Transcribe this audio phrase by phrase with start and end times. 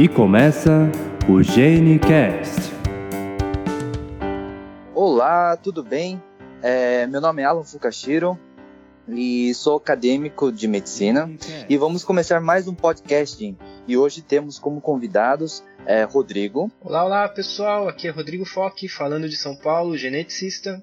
[0.00, 0.90] E começa
[1.28, 2.72] o GeneCast.
[4.94, 6.22] Olá, tudo bem?
[6.62, 8.40] É, meu nome é Alan Fukashiro
[9.06, 11.30] e sou acadêmico de medicina
[11.68, 13.54] e vamos começar mais um podcast.
[13.86, 16.72] E hoje temos como convidados é, Rodrigo.
[16.80, 20.82] Olá, olá pessoal, aqui é Rodrigo Foque, falando de São Paulo, geneticista.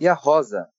[0.00, 0.70] E a Rosa.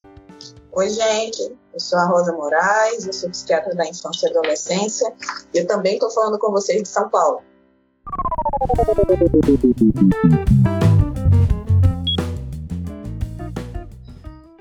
[0.72, 5.14] Oi, gente, eu sou a Rosa Moraes, eu sou psiquiatra da infância e adolescência
[5.54, 7.44] e eu também estou falando com vocês de São Paulo.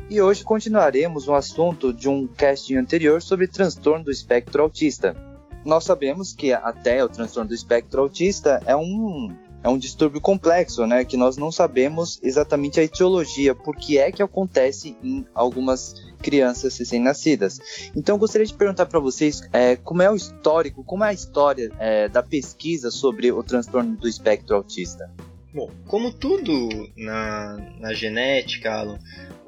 [0.09, 5.17] E hoje continuaremos um assunto de um casting anterior sobre transtorno do espectro autista.
[5.65, 9.35] Nós sabemos que até o transtorno do espectro autista é um,
[9.65, 11.07] é um distúrbio complexo, né?
[11.07, 16.77] Que nós não sabemos exatamente a etiologia, por que é que acontece em algumas crianças
[16.77, 17.59] recém-nascidas.
[17.97, 21.13] Então, eu gostaria de perguntar para vocês é, como é o histórico, como é a
[21.15, 25.11] história é, da pesquisa sobre o transtorno do espectro autista.
[25.55, 28.99] Bom, como tudo na, na genética, Alan,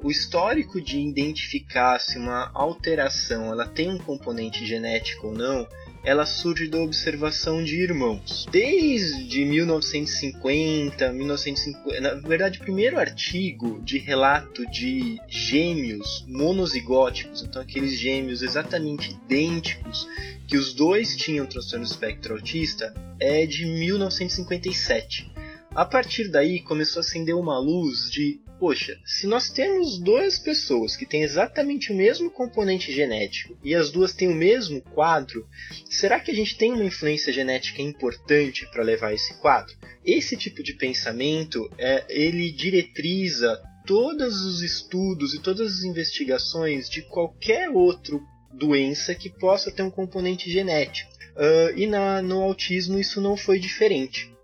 [0.01, 5.67] o histórico de identificar se uma alteração ela tem um componente genético ou não
[6.07, 8.47] ela surge da observação de irmãos.
[8.49, 17.99] Desde 1950, 1950, na verdade, o primeiro artigo de relato de gêmeos monozigóticos, então aqueles
[17.99, 20.07] gêmeos exatamente idênticos,
[20.47, 25.29] que os dois tinham transtorno espectro autista, é de 1957.
[25.75, 30.95] A partir daí começou a acender uma luz de poxa, se nós temos duas pessoas
[30.95, 35.47] que têm exatamente o mesmo componente genético e as duas têm o mesmo quadro,
[35.89, 39.75] será que a gente tem uma influência genética importante para levar esse quadro?
[40.05, 47.01] Esse tipo de pensamento, é, ele diretriza todos os estudos e todas as investigações de
[47.03, 51.11] qualquer outro doença que possa ter um componente genético.
[51.35, 54.35] Uh, e na, no autismo isso não foi diferente.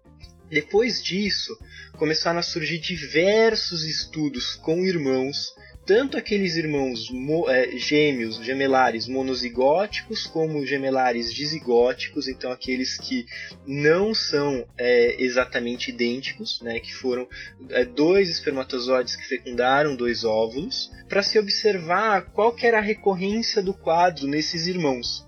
[0.53, 1.57] Depois disso,
[1.97, 5.55] começaram a surgir diversos estudos com irmãos,
[5.85, 7.11] tanto aqueles irmãos
[7.49, 13.25] é, gêmeos, gemelares monozigóticos, como gemelares dizigóticos, então aqueles que
[13.65, 17.27] não são é, exatamente idênticos, né, que foram
[17.71, 23.73] é, dois espermatozoides que fecundaram dois óvulos, para se observar qual era a recorrência do
[23.73, 25.25] quadro nesses irmãos.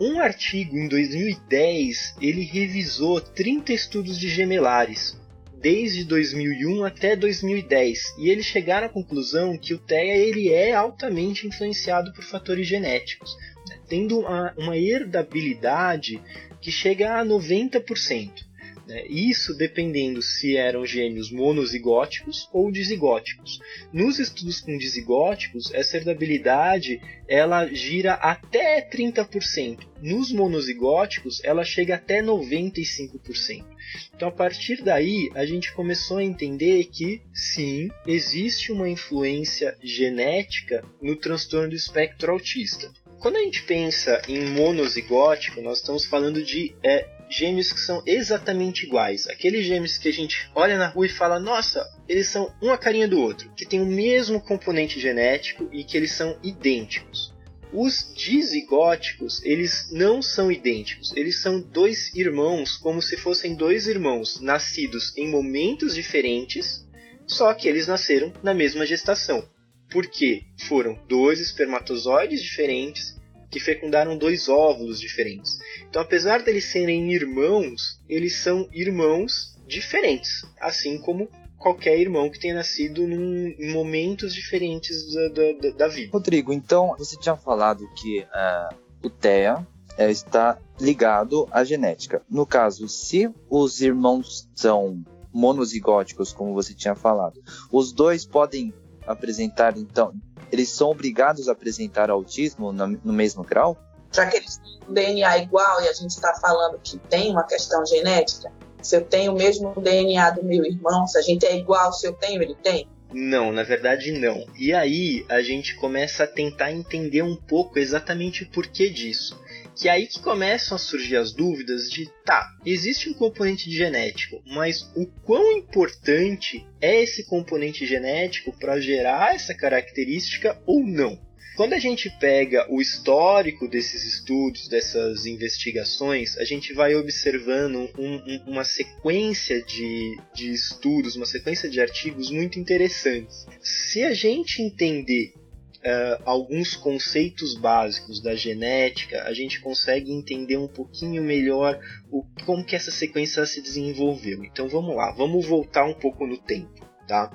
[0.00, 5.18] Um artigo em 2010 ele revisou 30 estudos de gemelares,
[5.60, 11.48] desde 2001 até 2010 e eles chegaram à conclusão que o TEA ele é altamente
[11.48, 13.36] influenciado por fatores genéticos,
[13.68, 16.22] né, tendo uma, uma herdabilidade
[16.60, 18.47] que chega a 90%.
[18.88, 19.06] Né?
[19.06, 23.60] Isso dependendo se eram gêmeos monozigóticos ou dizigóticos.
[23.92, 29.86] Nos estudos com dizigóticos, essa herdabilidade ela gira até 30%.
[30.00, 33.66] Nos monozigóticos, ela chega até 95%.
[34.14, 40.82] Então, a partir daí, a gente começou a entender que, sim, existe uma influência genética
[41.02, 42.90] no transtorno do espectro autista.
[43.20, 48.86] Quando a gente pensa em monozigótico, nós estamos falando de é, gêmeos que são exatamente
[48.86, 49.26] iguais.
[49.28, 53.06] Aqueles gêmeos que a gente olha na rua e fala, nossa, eles são uma carinha
[53.06, 57.34] do outro, que tem o mesmo componente genético e que eles são idênticos.
[57.72, 64.40] Os dizigóticos, eles não são idênticos, eles são dois irmãos, como se fossem dois irmãos
[64.40, 66.86] nascidos em momentos diferentes,
[67.26, 69.46] só que eles nasceram na mesma gestação.
[69.90, 73.17] Porque foram dois espermatozoides diferentes
[73.50, 75.58] que fecundaram dois óvulos diferentes.
[75.88, 82.54] Então, apesar deles serem irmãos, eles são irmãos diferentes, assim como qualquer irmão que tenha
[82.54, 86.10] nascido em momentos diferentes da, da, da, vida.
[86.12, 89.66] Rodrigo, então você tinha falado que uh, o TEA
[89.98, 92.22] uh, está ligado à genética.
[92.30, 95.02] No caso, se os irmãos são
[95.32, 98.72] monozigóticos, como você tinha falado, os dois podem
[99.06, 100.12] apresentar, então,
[100.52, 103.76] eles são obrigados a apresentar autismo no, no mesmo grau?
[104.12, 107.44] Já que eles têm um DNA igual e a gente está falando que tem uma
[107.44, 108.50] questão genética,
[108.82, 112.06] se eu tenho o mesmo DNA do meu irmão, se a gente é igual, se
[112.06, 112.88] eu tenho, ele tem?
[113.12, 114.46] Não, na verdade não.
[114.56, 119.38] E aí a gente começa a tentar entender um pouco exatamente o porquê disso.
[119.78, 124.42] Que é aí que começam a surgir as dúvidas de, tá, existe um componente genético,
[124.44, 131.16] mas o quão importante é esse componente genético para gerar essa característica ou não?
[131.58, 138.14] Quando a gente pega o histórico desses estudos, dessas investigações, a gente vai observando um,
[138.14, 143.44] um, uma sequência de, de estudos, uma sequência de artigos muito interessantes.
[143.60, 145.32] Se a gente entender
[145.78, 151.78] uh, alguns conceitos básicos da genética, a gente consegue entender um pouquinho melhor
[152.10, 154.44] o, como que essa sequência se desenvolveu.
[154.44, 156.86] Então vamos lá, vamos voltar um pouco no tempo.
[157.06, 157.34] Tá?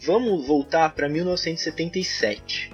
[0.00, 2.72] Vamos voltar para 1977,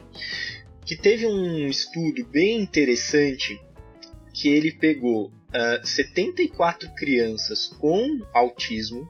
[0.85, 3.59] que teve um estudo bem interessante
[4.35, 9.09] que ele pegou uh, 74 crianças com autismo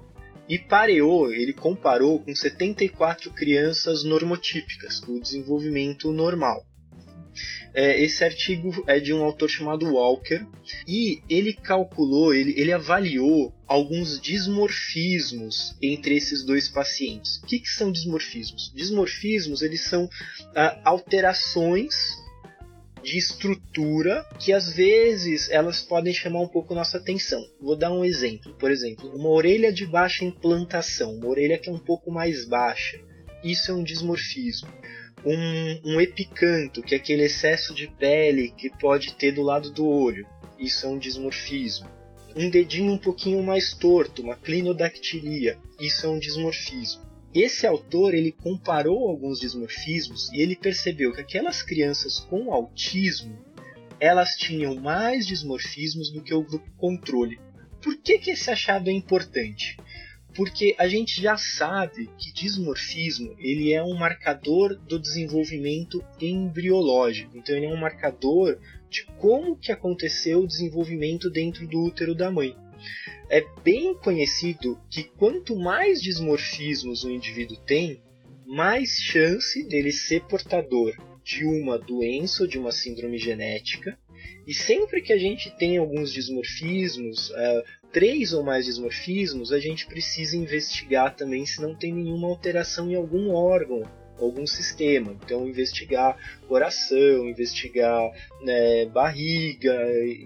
[0.48, 6.66] e pareou, ele comparou com 74 crianças normotípicas, o desenvolvimento normal.
[7.74, 10.46] É, esse artigo é de um autor chamado Walker
[10.86, 17.38] e ele calculou, ele, ele avaliou alguns dismorfismos entre esses dois pacientes.
[17.38, 18.72] O que, que são dismorfismos?
[18.72, 20.08] Dismorfismos eles são
[20.54, 22.22] ah, alterações
[23.04, 27.46] de estrutura que às vezes elas podem chamar um pouco nossa atenção.
[27.60, 28.54] Vou dar um exemplo.
[28.54, 32.98] Por exemplo, uma orelha de baixa implantação, uma orelha que é um pouco mais baixa.
[33.44, 34.68] Isso é um dismorfismo.
[35.24, 39.86] Um, um epicanto, que é aquele excesso de pele que pode ter do lado do
[39.86, 40.26] olho.
[40.58, 41.88] Isso é um dismorfismo.
[42.34, 45.58] Um dedinho um pouquinho mais torto, uma clinodactilia.
[45.78, 47.03] Isso é um dismorfismo
[47.34, 53.36] esse autor ele comparou alguns dismorfismos e ele percebeu que aquelas crianças com autismo
[53.98, 57.40] elas tinham mais dismorfismos do que o grupo controle.
[57.82, 59.76] Por que, que esse achado é importante?
[60.36, 67.36] Porque a gente já sabe que dismorfismo ele é um marcador do desenvolvimento embriológico.
[67.36, 68.58] Então ele é um marcador
[68.90, 72.56] de como que aconteceu o desenvolvimento dentro do útero da mãe
[73.28, 78.02] é bem conhecido que quanto mais dismorfismos o indivíduo tem,
[78.46, 80.94] mais chance dele ser portador
[81.24, 83.98] de uma doença ou de uma síndrome genética.
[84.46, 89.86] E sempre que a gente tem alguns dismorfismos, uh, três ou mais dismorfismos, a gente
[89.86, 93.82] precisa investigar também se não tem nenhuma alteração em algum órgão
[94.18, 95.16] algum sistema.
[95.24, 96.16] Então, investigar
[96.46, 98.10] coração, investigar
[98.42, 99.74] né, barriga,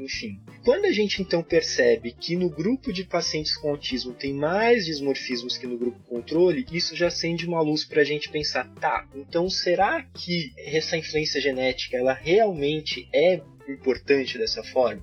[0.01, 0.41] enfim.
[0.65, 5.57] Quando a gente então percebe que no grupo de pacientes com autismo tem mais dismorfismos
[5.57, 9.49] que no grupo controle, isso já acende uma luz para a gente pensar, tá, então
[9.49, 15.03] será que essa influência genética ela realmente é importante dessa forma?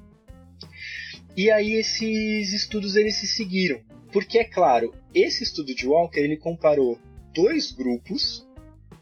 [1.35, 3.81] E aí esses estudos eles se seguiram,
[4.11, 6.99] porque é claro, esse estudo de Walker ele comparou
[7.33, 8.44] dois grupos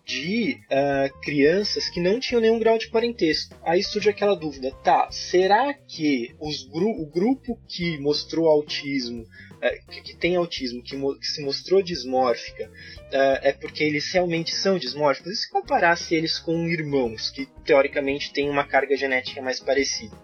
[0.06, 3.56] de uh, crianças que não tinham nenhum grau de parentesco.
[3.64, 6.36] Aí surge aquela dúvida: tá, será que
[6.72, 13.40] gru o grupo que mostrou autismo, uh, que, tem autismo, que, se mostrou dismórfica, uh,
[13.42, 15.32] é porque eles realmente são dismórficos?
[15.32, 20.16] E se comparasse eles com irmãos, que teoricamente têm uma carga genética mais parecida?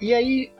[0.00, 0.52] E aí,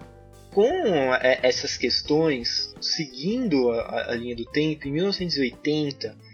[0.50, 6.30] com essas questões, seguindo a linha do tempo, em 1980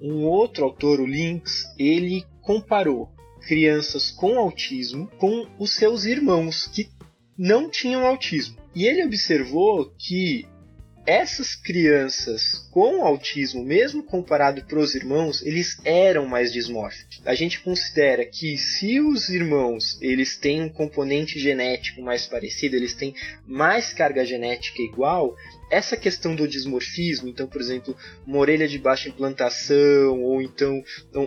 [0.00, 3.10] um outro autor, o Lynx, ele comparou
[3.46, 6.88] crianças com autismo com os seus irmãos que
[7.36, 8.56] não tinham autismo.
[8.74, 10.46] E ele observou que
[11.06, 17.20] essas crianças com autismo, mesmo comparado para os irmãos, eles eram mais dismórficos.
[17.24, 22.94] A gente considera que se os irmãos eles têm um componente genético mais parecido, eles
[22.94, 23.14] têm
[23.46, 25.34] mais carga genética igual,
[25.70, 27.96] essa questão do dismorfismo, então, por exemplo,
[28.26, 30.82] uma orelha de baixa implantação, ou então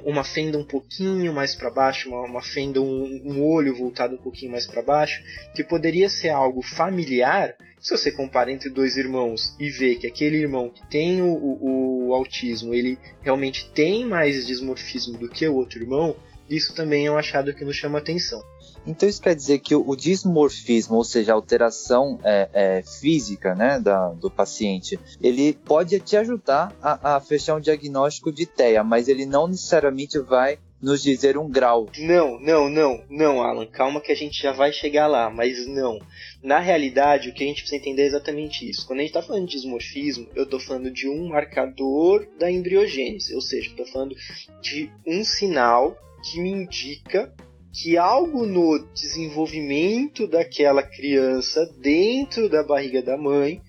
[0.05, 4.21] uma fenda um pouquinho mais para baixo, uma, uma fenda, um, um, olho voltado um
[4.21, 5.23] pouquinho mais para baixo,
[5.55, 10.37] que poderia ser algo familiar, se você compara entre dois irmãos e vê que aquele
[10.37, 15.55] irmão que tem o, o, o autismo, ele realmente tem mais dismorfismo do que o
[15.55, 16.15] outro irmão,
[16.49, 18.41] isso também é um achado que nos chama atenção.
[18.85, 23.79] Então isso quer dizer que o dismorfismo, ou seja, a alteração é, é, física né,
[23.79, 29.07] da, do paciente, ele pode te ajudar a, a fechar um diagnóstico de TEA, mas
[29.07, 31.87] ele não necessariamente vai nos dizer um grau.
[31.97, 35.97] Não, não, não, não, Alan, calma que a gente já vai chegar lá, mas não.
[36.43, 38.85] Na realidade, o que a gente precisa entender é exatamente isso.
[38.85, 43.33] Quando a gente está falando de dismorfismo, eu estou falando de um marcador da embriogênese,
[43.33, 44.13] ou seja, estou falando
[44.61, 47.33] de um sinal que me indica
[47.73, 53.61] que algo no desenvolvimento daquela criança dentro da barriga da mãe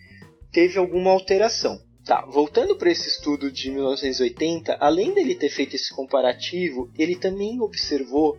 [0.53, 1.81] teve alguma alteração.
[2.05, 7.59] Tá, voltando para esse estudo de 1980, além dele ter feito esse comparativo, ele também
[7.63, 8.37] observou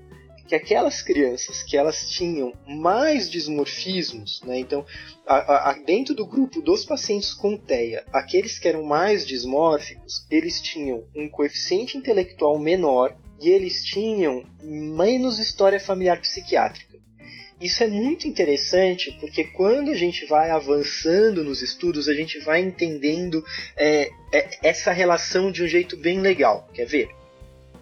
[0.48, 4.86] que aquelas crianças que elas tinham mais dismorfismos, né, então
[5.25, 10.62] a, a, dentro do grupo dos pacientes com TEA, aqueles que eram mais dismórficos, eles
[10.62, 16.98] tinham um coeficiente intelectual menor e eles tinham menos história familiar psiquiátrica.
[17.62, 22.60] Isso é muito interessante porque quando a gente vai avançando nos estudos, a gente vai
[22.60, 23.46] entendendo
[23.78, 26.68] é, é, essa relação de um jeito bem legal.
[26.74, 27.10] Quer ver?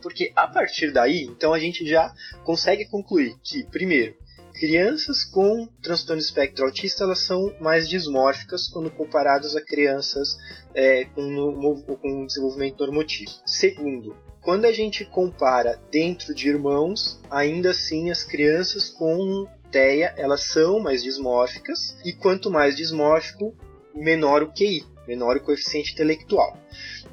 [0.01, 4.15] Porque a partir daí, então a gente já consegue concluir que, primeiro,
[4.53, 10.37] crianças com transtorno espectro autista elas são mais dismórficas quando comparadas a crianças
[10.75, 13.31] é, com, com desenvolvimento normativo.
[13.45, 20.43] Segundo, quando a gente compara dentro de irmãos, ainda assim as crianças com TEA elas
[20.43, 23.55] são mais dismórficas e quanto mais dismórfico,
[23.95, 26.57] menor o QI, menor o coeficiente intelectual.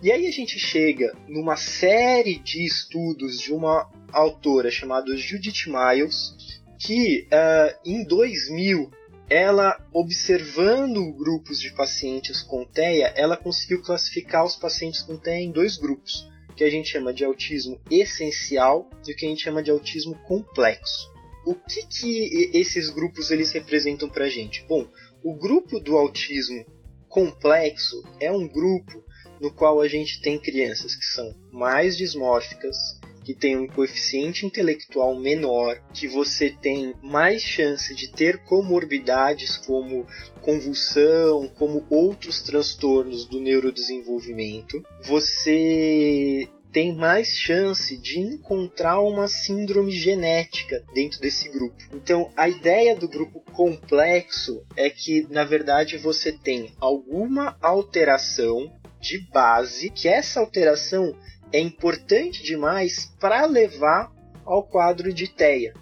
[0.03, 6.61] E aí a gente chega numa série de estudos de uma autora chamada Judith Miles,
[6.79, 8.91] que uh, em 2000
[9.29, 15.53] ela observando grupos de pacientes com TEA, ela conseguiu classificar os pacientes com TEA em
[15.53, 16.29] dois grupos,
[16.61, 20.15] que a gente chama de autismo essencial e o que a gente chama de autismo
[20.27, 21.11] complexo.
[21.47, 24.63] O que, que esses grupos eles representam para a gente?
[24.69, 24.87] Bom,
[25.25, 26.67] o grupo do autismo
[27.09, 29.03] complexo é um grupo
[29.41, 32.77] no qual a gente tem crianças que são mais dismórficas,
[33.25, 40.07] que têm um coeficiente intelectual menor, que você tem mais chance de ter comorbidades como
[40.41, 44.83] convulsão, como outros transtornos do neurodesenvolvimento.
[45.05, 51.77] Você tem mais chance de encontrar uma síndrome genética dentro desse grupo.
[51.93, 59.19] Então, a ideia do grupo complexo é que, na verdade, você tem alguma alteração de
[59.31, 61.17] base, que essa alteração
[61.53, 64.13] é importante demais para levar
[64.45, 65.73] ao quadro de TEA.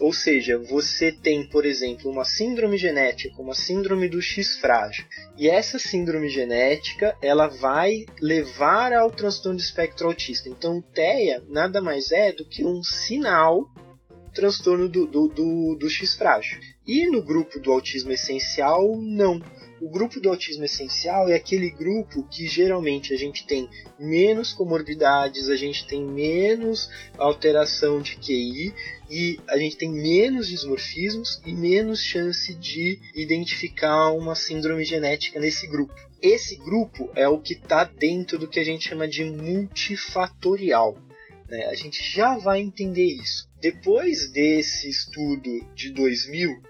[0.00, 5.04] Ou seja, você tem, por exemplo, uma síndrome genética, como a síndrome do X frágil,
[5.36, 10.48] e essa síndrome genética ela vai levar ao transtorno do espectro autista.
[10.48, 13.66] Então, TEA nada mais é do que um sinal
[14.32, 16.58] transtorno do, do, do, do X frágil.
[16.86, 19.40] E no grupo do autismo essencial, não.
[19.82, 25.48] O grupo do autismo essencial é aquele grupo que geralmente a gente tem menos comorbidades,
[25.48, 28.72] a gente tem menos alteração de QI
[29.10, 35.66] e a gente tem menos dismorfismos e menos chance de identificar uma síndrome genética nesse
[35.66, 35.92] grupo.
[36.22, 40.96] Esse grupo é o que está dentro do que a gente chama de multifatorial.
[41.48, 41.64] Né?
[41.64, 43.50] A gente já vai entender isso.
[43.60, 46.62] Depois desse estudo de 2000,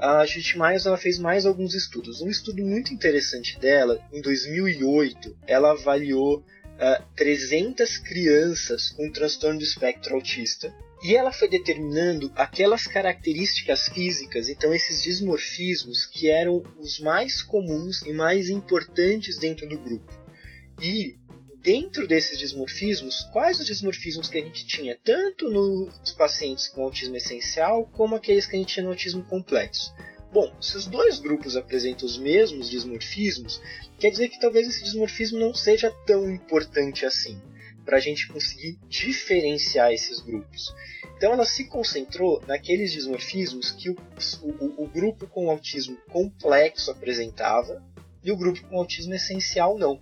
[0.00, 0.24] a
[0.56, 2.22] Myers ela fez mais alguns estudos.
[2.22, 9.64] Um estudo muito interessante dela, em 2008, ela avaliou uh, 300 crianças com transtorno do
[9.64, 16.98] espectro autista e ela foi determinando aquelas características físicas, então esses dismorfismos que eram os
[17.00, 20.12] mais comuns e mais importantes dentro do grupo.
[20.80, 21.18] E
[21.62, 27.16] dentro desses dismorfismos, quais os dismorfismos que a gente tinha, tanto nos pacientes com autismo
[27.16, 29.94] essencial, como aqueles que a gente tinha no autismo complexo?
[30.32, 33.60] Bom, se os dois grupos apresentam os mesmos dismorfismos,
[33.98, 37.40] quer dizer que talvez esse dismorfismo não seja tão importante assim,
[37.84, 40.72] para a gente conseguir diferenciar esses grupos.
[41.16, 43.96] Então ela se concentrou naqueles dismorfismos que o,
[44.42, 47.82] o, o grupo com autismo complexo apresentava
[48.22, 50.00] e o grupo com autismo essencial não.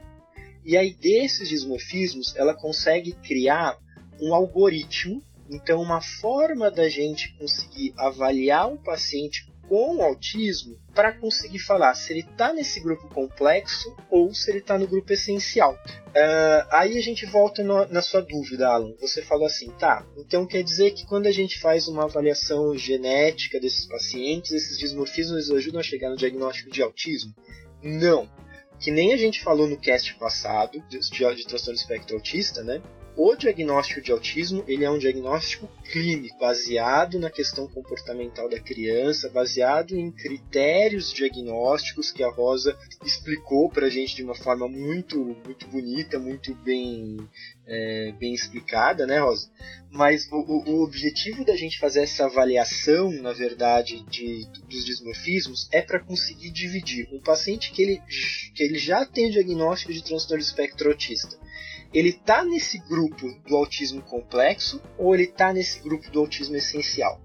[0.64, 3.78] E aí desses dismorfismos ela consegue criar
[4.20, 11.58] um algoritmo, então uma forma da gente conseguir avaliar um paciente com autismo para conseguir
[11.58, 15.74] falar se ele está nesse grupo complexo ou se ele está no grupo essencial.
[15.74, 18.94] Uh, aí a gente volta no, na sua dúvida, Alan.
[19.00, 20.04] Você falou assim, tá?
[20.16, 25.50] Então quer dizer que quando a gente faz uma avaliação genética desses pacientes, esses dismorfismos
[25.50, 27.34] ajudam a chegar no diagnóstico de autismo?
[27.82, 28.28] Não
[28.78, 32.80] que nem a gente falou no cast passado de, de, de transtorno espectro autista, né?
[33.20, 39.28] O diagnóstico de autismo ele é um diagnóstico clínico, baseado na questão comportamental da criança,
[39.28, 45.18] baseado em critérios diagnósticos que a Rosa explicou para a gente de uma forma muito,
[45.44, 47.16] muito bonita, muito bem,
[47.68, 49.50] é, bem explicada, né, Rosa?
[49.90, 55.80] Mas o, o, objetivo da gente fazer essa avaliação, na verdade, de, dos dismorfismos é
[55.80, 58.02] para conseguir dividir um paciente que ele,
[58.54, 61.38] que ele já tem o diagnóstico de transtorno espectro autista
[61.92, 67.20] ele está nesse grupo do autismo complexo ou ele está nesse grupo do autismo essencial?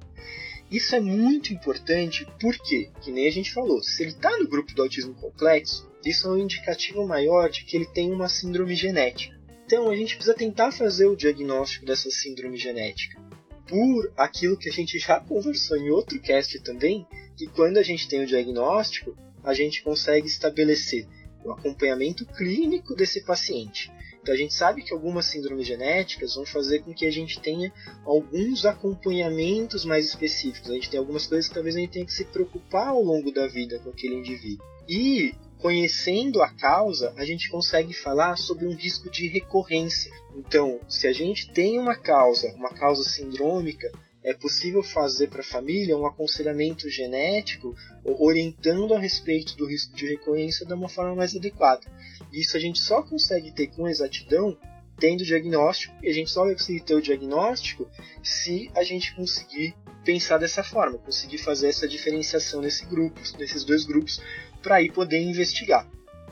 [0.71, 4.73] Isso é muito importante porque, que nem a gente falou, se ele está no grupo
[4.73, 9.32] do autismo complexo, isso é um indicativo maior de que ele tem uma síndrome genética.
[9.65, 13.21] Então a gente precisa tentar fazer o diagnóstico dessa síndrome genética.
[13.67, 18.07] Por aquilo que a gente já conversou em outro cast também, que quando a gente
[18.07, 21.07] tem o diagnóstico, a gente consegue estabelecer
[21.43, 23.91] o acompanhamento clínico desse paciente.
[24.21, 27.73] Então a gente sabe que algumas síndromes genéticas vão fazer com que a gente tenha
[28.05, 30.71] alguns acompanhamentos mais específicos.
[30.71, 33.33] A gente tem algumas coisas que talvez a gente tenha que se preocupar ao longo
[33.33, 34.65] da vida com aquele indivíduo.
[34.87, 40.11] E conhecendo a causa, a gente consegue falar sobre um risco de recorrência.
[40.35, 43.89] Então, se a gente tem uma causa, uma causa sindrômica,
[44.21, 50.05] é possível fazer para a família um aconselhamento genético orientando a respeito do risco de
[50.05, 51.89] recorrência de uma forma mais adequada.
[52.33, 54.57] Isso a gente só consegue ter com exatidão
[54.99, 57.89] tendo diagnóstico, e a gente só vai conseguir ter o diagnóstico
[58.21, 63.85] se a gente conseguir pensar dessa forma, conseguir fazer essa diferenciação nesse grupo, nesses dois
[63.85, 64.21] grupos,
[64.63, 65.87] para aí poder investigar.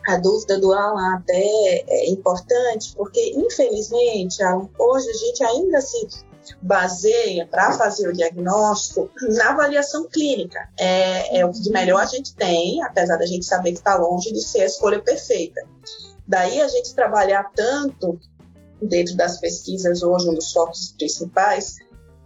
[0.07, 4.43] A dúvida do Alan até é importante, porque infelizmente,
[4.79, 6.07] hoje a gente ainda se
[6.59, 10.67] baseia para fazer o diagnóstico na avaliação clínica.
[10.79, 13.95] É, é o que de melhor a gente tem, apesar da gente saber que está
[13.95, 15.61] longe de ser a escolha perfeita.
[16.27, 18.19] Daí a gente trabalhar tanto
[18.81, 21.77] dentro das pesquisas hoje, um dos focos principais,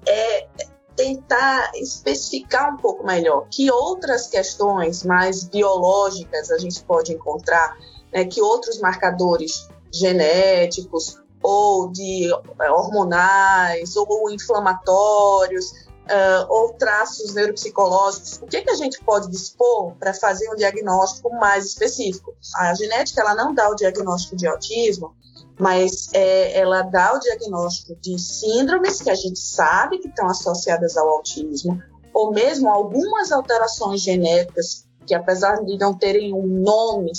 [0.07, 0.47] é
[0.95, 7.77] tentar especificar um pouco melhor que outras questões mais biológicas a gente pode encontrar,
[8.13, 15.71] né, que outros marcadores genéticos ou de é, hormonais, ou inflamatórios,
[16.05, 21.29] uh, ou traços neuropsicológicos, o que, que a gente pode dispor para fazer um diagnóstico
[21.35, 22.33] mais específico?
[22.55, 25.15] A genética ela não dá o diagnóstico de autismo,
[25.59, 30.97] mas é, ela dá o diagnóstico de síndromes que a gente sabe que estão associadas
[30.97, 31.81] ao autismo,
[32.13, 37.11] ou mesmo algumas alterações genéticas que, apesar de não terem um nome,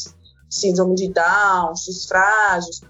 [0.51, 2.81] síndrome de Down, X frágios,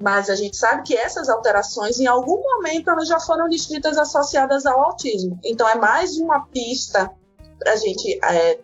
[0.00, 4.66] mas a gente sabe que essas alterações, em algum momento, elas já foram descritas associadas
[4.66, 5.38] ao autismo.
[5.44, 7.10] Então, é mais uma pista
[7.58, 8.60] para a gente é,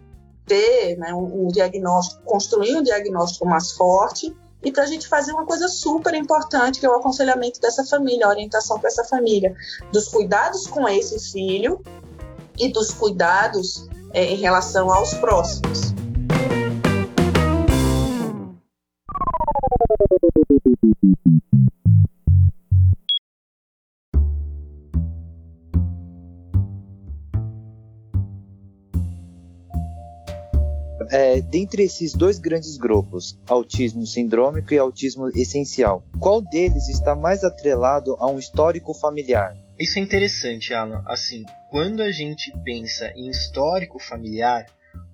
[0.47, 5.33] ter né, um, um diagnóstico, construir um diagnóstico mais forte e para a gente fazer
[5.33, 9.55] uma coisa super importante, que é o aconselhamento dessa família, a orientação para essa família,
[9.93, 11.81] dos cuidados com esse filho
[12.59, 15.88] e dos cuidados é, em relação aos próximos.
[31.49, 38.17] Dentre esses dois grandes grupos, autismo sindrômico e autismo essencial, qual deles está mais atrelado
[38.19, 39.57] a um histórico familiar?
[39.79, 41.03] Isso é interessante, Alan.
[41.07, 44.67] Assim, quando a gente pensa em histórico familiar,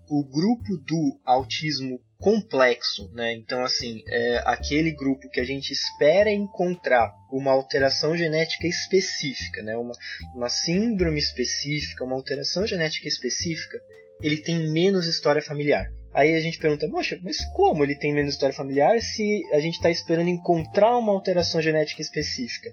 [0.08, 3.34] o grupo do autismo complexo, né?
[3.34, 9.76] Então, assim, é aquele grupo que a gente espera encontrar uma alteração genética específica, né?
[9.76, 9.92] Uma,
[10.34, 13.78] uma síndrome específica, uma alteração genética específica,
[14.22, 15.90] ele tem menos história familiar.
[16.14, 19.74] Aí a gente pergunta, poxa, mas como ele tem menos história familiar se a gente
[19.74, 22.70] está esperando encontrar uma alteração genética específica?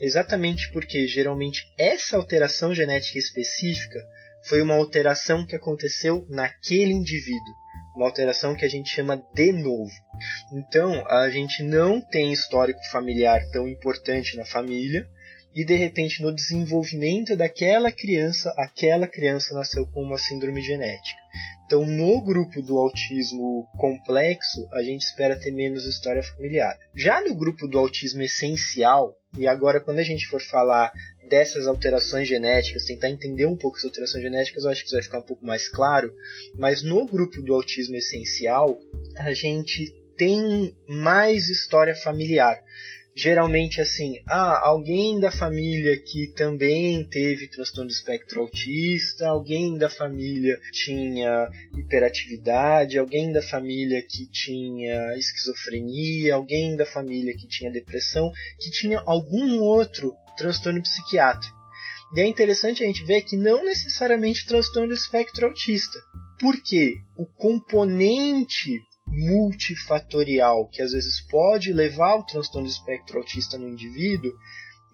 [0.00, 4.02] Exatamente porque geralmente essa alteração genética específica
[4.48, 7.54] foi uma alteração que aconteceu naquele indivíduo
[7.98, 9.90] uma alteração que a gente chama de novo.
[10.52, 15.04] Então, a gente não tem histórico familiar tão importante na família
[15.58, 21.18] e de repente no desenvolvimento daquela criança, aquela criança nasceu com uma síndrome genética.
[21.66, 26.78] Então, no grupo do autismo complexo, a gente espera ter menos história familiar.
[26.94, 30.92] Já no grupo do autismo essencial, e agora quando a gente for falar
[31.28, 35.02] dessas alterações genéticas, tentar entender um pouco as alterações genéticas, eu acho que isso vai
[35.02, 36.14] ficar um pouco mais claro.
[36.54, 38.78] Mas no grupo do autismo essencial,
[39.16, 42.60] a gente tem mais história familiar.
[43.18, 50.56] Geralmente assim, ah, alguém da família que também teve transtorno espectro autista, alguém da família
[50.70, 58.70] tinha hiperatividade, alguém da família que tinha esquizofrenia, alguém da família que tinha depressão, que
[58.70, 61.58] tinha algum outro transtorno psiquiátrico.
[62.14, 65.98] E é interessante a gente ver que não necessariamente transtorno do espectro autista.
[66.38, 73.68] Porque o componente multifatorial que às vezes pode levar ao transtorno do espectro autista no
[73.68, 74.32] indivíduo,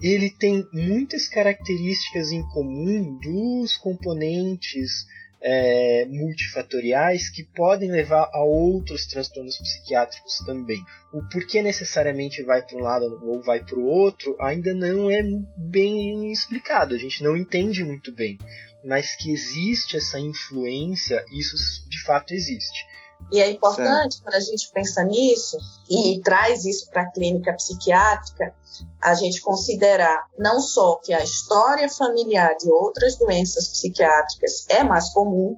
[0.00, 5.06] ele tem muitas características em comum dos componentes
[5.46, 10.82] é, multifatoriais que podem levar a outros transtornos psiquiátricos também.
[11.12, 15.22] O porquê necessariamente vai para um lado ou vai para o outro ainda não é
[15.56, 18.38] bem explicado, a gente não entende muito bem.
[18.82, 21.56] Mas que existe essa influência, isso
[21.88, 22.86] de fato existe.
[23.32, 25.56] E é importante, quando a gente pensa nisso
[25.88, 28.54] e traz isso para a clínica psiquiátrica,
[29.00, 35.10] a gente considerar não só que a história familiar de outras doenças psiquiátricas é mais
[35.10, 35.56] comum,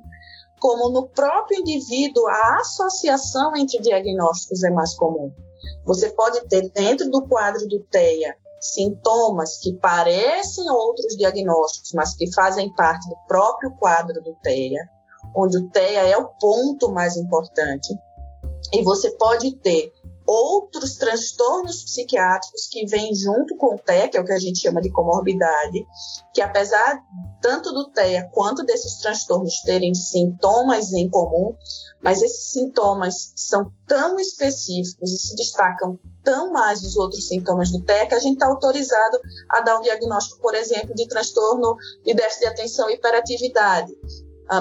[0.59, 5.33] como no próprio indivíduo a associação entre diagnósticos é mais comum.
[5.85, 12.33] Você pode ter dentro do quadro do TEA sintomas que parecem outros diagnósticos, mas que
[12.33, 14.88] fazem parte do próprio quadro do TEA
[15.37, 17.94] onde o TEA é o ponto mais importante.
[18.72, 19.92] E você pode ter
[20.27, 24.61] outros transtornos psiquiátricos que vêm junto com o TEA, que é o que a gente
[24.61, 25.87] chama de comorbidade,
[26.35, 27.01] que apesar
[27.40, 31.55] tanto do TEA quanto desses transtornos terem sintomas em comum,
[32.03, 37.85] mas esses sintomas são tão específicos e se destacam tão mais dos outros sintomas do
[37.85, 42.14] TEA que a gente está autorizado a dar um diagnóstico, por exemplo, de transtorno de
[42.14, 43.92] déficit de atenção e hiperatividade,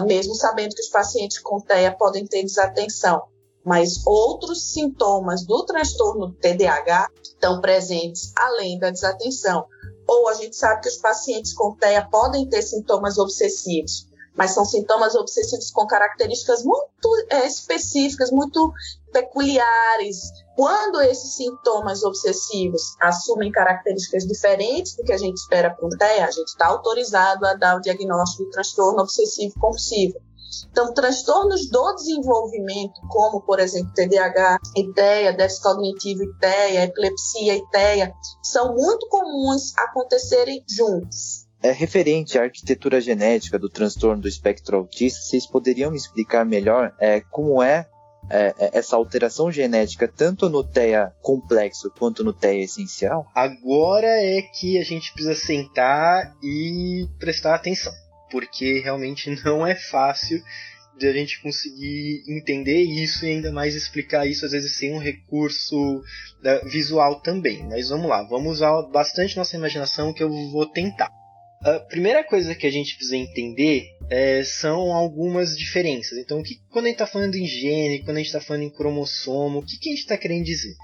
[0.06, 3.24] mesmo sabendo que os pacientes com TEA podem ter desatenção
[3.66, 9.66] mas outros sintomas do transtorno TDAH estão presentes além da desatenção.
[10.08, 14.66] Ou a gente sabe que os pacientes com TEA podem ter sintomas obsessivos, mas são
[14.66, 16.86] sintomas obsessivos com características muito
[17.30, 18.72] é, específicas, muito
[19.12, 20.32] peculiares.
[20.56, 26.26] Quando esses sintomas obsessivos assumem características diferentes do que a gente espera para o TEA,
[26.26, 30.20] a gente está autorizado a dar o diagnóstico de transtorno obsessivo compulsivo.
[30.72, 38.74] Então, transtornos do desenvolvimento, como, por exemplo, TDAH, ITEA, déficit cognitivo ITEA, epilepsia ITEA, são
[38.74, 41.45] muito comuns acontecerem juntos.
[41.66, 46.94] É referente à arquitetura genética do transtorno do espectro autista, vocês poderiam me explicar melhor
[47.00, 47.88] é, como é,
[48.30, 53.26] é, é essa alteração genética tanto no TEA complexo quanto no TEA essencial?
[53.34, 57.92] Agora é que a gente precisa sentar e prestar atenção
[58.30, 60.40] porque realmente não é fácil
[61.00, 65.00] de a gente conseguir entender isso e ainda mais explicar isso às vezes sem um
[65.00, 67.68] recurso uh, visual também.
[67.68, 71.25] Mas vamos lá, vamos usar bastante nossa imaginação que eu vou tentar.
[71.66, 76.16] A primeira coisa que a gente precisa entender é, são algumas diferenças.
[76.20, 78.70] Então, que, quando a gente está falando em gene, quando a gente está falando em
[78.70, 80.76] cromossomo, o que, que a gente está querendo dizer?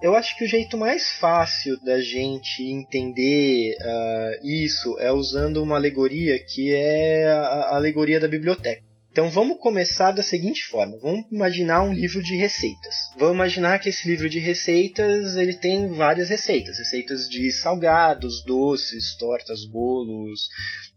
[0.00, 5.74] Eu acho que o jeito mais fácil da gente entender uh, isso é usando uma
[5.74, 8.91] alegoria que é a alegoria da biblioteca.
[9.12, 10.96] Então vamos começar da seguinte forma.
[10.96, 12.94] Vamos imaginar um livro de receitas.
[13.18, 19.14] Vamos imaginar que esse livro de receitas ele tem várias receitas, receitas de salgados, doces,
[19.18, 20.48] tortas, bolos,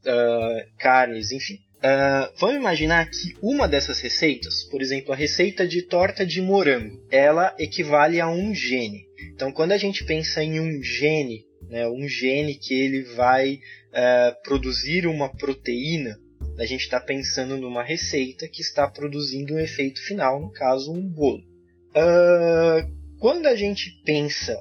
[0.06, 1.56] uh, carnes, enfim.
[1.56, 7.06] Uh, vamos imaginar que uma dessas receitas, por exemplo, a receita de torta de morango,
[7.12, 9.06] ela equivale a um gene.
[9.34, 14.41] Então, quando a gente pensa em um gene, né, um gene que ele vai uh,
[14.41, 16.17] produzir uma proteína,
[16.58, 21.08] a gente está pensando numa receita que está produzindo um efeito final, no caso, um
[21.08, 21.43] bolo.
[21.91, 24.58] Uh, quando a gente pensa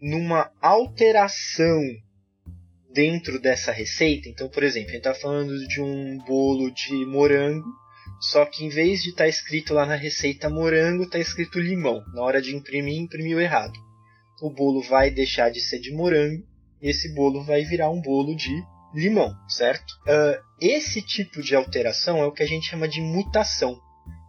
[0.00, 1.80] numa alteração
[2.92, 7.68] dentro dessa receita, então, por exemplo, a gente está falando de um bolo de morango,
[8.20, 12.04] só que em vez de estar tá escrito lá na receita morango, está escrito limão.
[12.12, 13.78] Na hora de imprimir, imprimiu errado.
[14.42, 16.42] O bolo vai deixar de ser de morango
[16.82, 18.52] e esse bolo vai virar um bolo de
[18.94, 19.90] limão, certo?
[20.02, 23.78] Uh, esse tipo de alteração é o que a gente chama de mutação.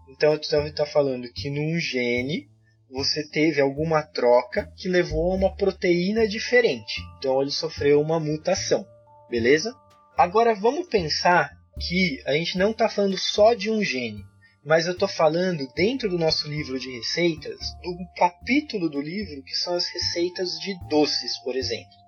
[0.09, 2.47] Então, você está falando que num gene
[2.89, 7.01] você teve alguma troca que levou a uma proteína diferente.
[7.17, 8.85] Então, ele sofreu uma mutação,
[9.29, 9.73] beleza?
[10.17, 14.23] Agora, vamos pensar que a gente não está falando só de um gene,
[14.63, 19.55] mas eu estou falando dentro do nosso livro de receitas, do capítulo do livro que
[19.55, 22.00] são as receitas de doces, por exemplo.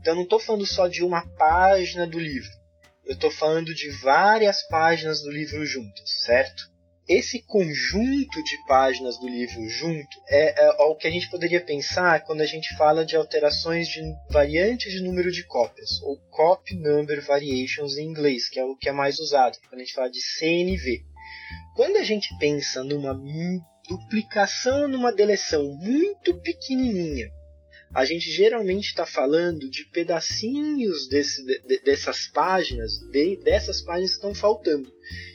[0.00, 2.50] Então eu não estou falando só de uma página do livro.
[3.04, 6.70] Eu estou falando de várias páginas do livro juntas, certo?
[7.08, 11.60] Esse conjunto de páginas do livro junto é, é, é o que a gente poderia
[11.60, 16.76] pensar quando a gente fala de alterações de variantes de número de cópias, ou copy
[16.76, 20.08] number variations em inglês, que é o que é mais usado, quando a gente fala
[20.08, 21.02] de CNV.
[21.74, 23.20] Quando a gente pensa numa
[23.88, 27.28] duplicação, numa deleção muito pequenininha,
[27.92, 34.16] a gente geralmente está falando de pedacinhos desse, de, dessas páginas, de, dessas páginas que
[34.16, 34.92] estão faltando.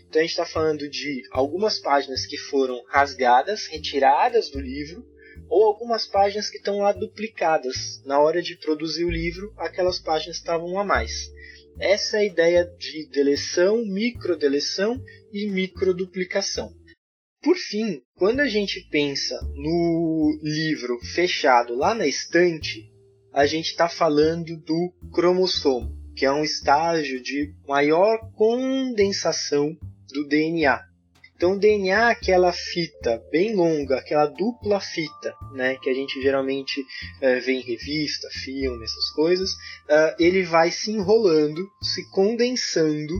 [0.08, 5.06] Então a gente está falando de algumas páginas que foram rasgadas, retiradas do livro,
[5.50, 8.02] ou algumas páginas que estão lá duplicadas.
[8.06, 11.32] Na hora de produzir o livro, aquelas páginas estavam a mais.
[11.78, 16.74] Essa é a ideia de deleção, microdeleção e microduplicação.
[17.46, 22.92] Por fim, quando a gente pensa no livro fechado lá na estante,
[23.32, 29.78] a gente está falando do cromossomo, que é um estágio de maior condensação
[30.12, 30.82] do DNA.
[31.36, 36.82] Então, o DNA, aquela fita bem longa, aquela dupla fita, né, que a gente geralmente
[36.82, 43.14] uh, vê em revista, filme, essas coisas, uh, ele vai se enrolando, se condensando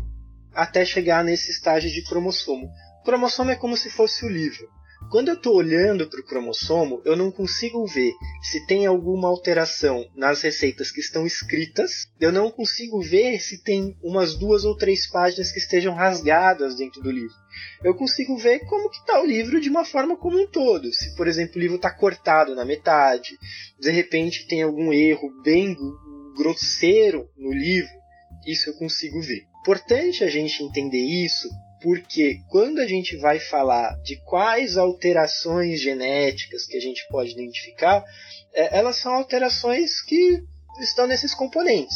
[0.52, 2.68] até chegar nesse estágio de cromossomo
[3.06, 4.68] cromossomo é como se fosse o livro.
[5.12, 10.04] Quando eu estou olhando para o cromossomo, eu não consigo ver se tem alguma alteração
[10.16, 12.08] nas receitas que estão escritas.
[12.20, 17.02] Eu não consigo ver se tem umas duas ou três páginas que estejam rasgadas dentro
[17.02, 17.36] do livro.
[17.84, 20.92] Eu consigo ver como que está o livro de uma forma como um todo.
[20.92, 23.38] Se, por exemplo, o livro está cortado na metade,
[23.80, 25.78] de repente tem algum erro bem
[26.36, 27.94] grosseiro no livro,
[28.48, 29.44] isso eu consigo ver.
[29.62, 31.48] Importante a gente entender isso
[31.86, 38.04] porque quando a gente vai falar de quais alterações genéticas que a gente pode identificar,
[38.56, 40.42] é, elas são alterações que
[40.82, 41.96] estão nesses componentes.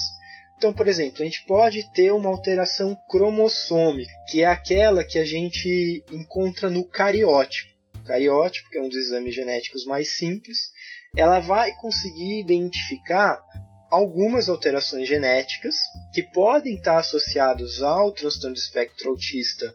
[0.55, 5.25] Então, por exemplo, a gente pode ter uma alteração cromossômica, que é aquela que a
[5.25, 7.73] gente encontra no cariótipo.
[7.95, 10.69] O cariótipo, que é um dos exames genéticos mais simples,
[11.17, 13.41] ela vai conseguir identificar
[13.89, 15.75] algumas alterações genéticas
[16.13, 19.73] que podem estar associados ao transtorno do espectro autista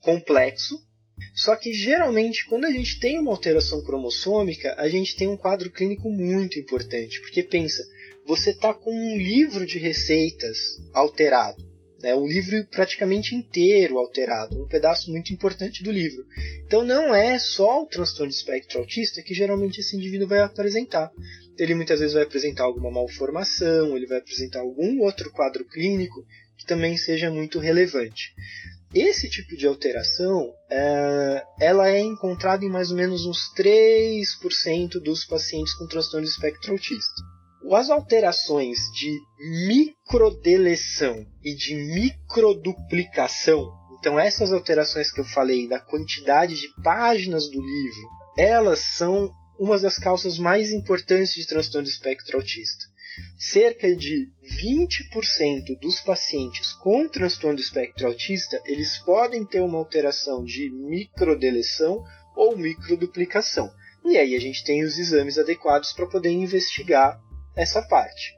[0.00, 0.80] complexo.
[1.34, 5.70] Só que geralmente, quando a gente tem uma alteração cromossômica, a gente tem um quadro
[5.70, 7.20] clínico muito importante.
[7.20, 7.82] Porque pensa,
[8.26, 10.58] você está com um livro de receitas
[10.92, 11.72] alterado.
[12.02, 16.26] Né, um livro praticamente inteiro alterado, um pedaço muito importante do livro.
[16.66, 21.12] Então não é só o transtorno de espectro autista que geralmente esse indivíduo vai apresentar
[21.62, 26.24] ele muitas vezes vai apresentar alguma malformação, ele vai apresentar algum outro quadro clínico
[26.58, 28.34] que também seja muito relevante.
[28.92, 35.24] Esse tipo de alteração, é, ela é encontrada em mais ou menos uns 3% dos
[35.24, 37.22] pacientes com transtorno de espectro autista.
[37.70, 39.16] As alterações de
[39.68, 47.62] microdeleção e de microduplicação, então essas alterações que eu falei da quantidade de páginas do
[47.62, 52.84] livro, elas são uma das causas mais importantes de transtorno de espectro autista.
[53.38, 54.28] Cerca de
[54.60, 62.02] 20% dos pacientes com transtorno de espectro autista, eles podem ter uma alteração de microdeleção
[62.34, 63.72] ou microduplicação.
[64.04, 67.20] E aí a gente tem os exames adequados para poder investigar
[67.54, 68.34] essa parte.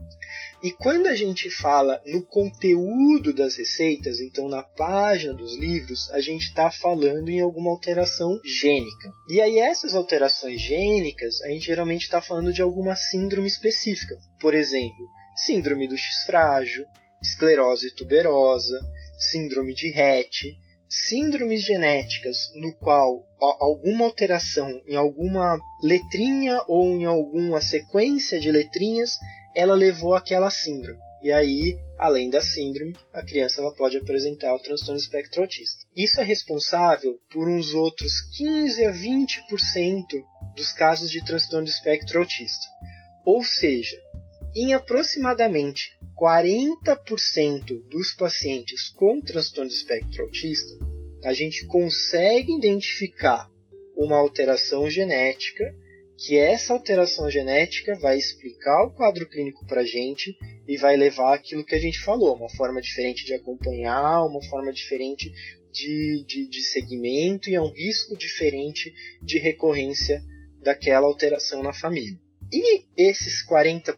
[0.64, 6.22] E quando a gente fala no conteúdo das receitas, então na página dos livros, a
[6.22, 9.12] gente está falando em alguma alteração gênica.
[9.28, 14.16] E aí essas alterações gênicas, a gente geralmente está falando de alguma síndrome específica.
[14.40, 16.86] Por exemplo, síndrome do X frágil,
[17.20, 18.80] esclerose tuberosa,
[19.18, 20.56] síndrome de Rett,
[20.88, 23.22] síndromes genéticas no qual
[23.60, 29.18] alguma alteração em alguma letrinha ou em alguma sequência de letrinhas
[29.54, 30.98] ela levou aquela síndrome.
[31.22, 35.86] E aí, além da síndrome, a criança ela pode apresentar o transtorno espectro autista.
[35.96, 40.04] Isso é responsável por uns outros 15 a 20%
[40.54, 42.66] dos casos de transtorno espectro autista.
[43.24, 43.96] Ou seja,
[44.54, 50.74] em aproximadamente 40% dos pacientes com transtorno espectro autista,
[51.24, 53.50] a gente consegue identificar
[53.96, 55.74] uma alteração genética
[56.16, 61.34] que essa alteração genética vai explicar o quadro clínico para a gente e vai levar
[61.34, 65.32] aquilo que a gente falou, uma forma diferente de acompanhar, uma forma diferente
[65.72, 70.22] de, de, de segmento e é um risco diferente de recorrência
[70.62, 72.18] daquela alteração na família.
[72.52, 73.96] E esses 40%,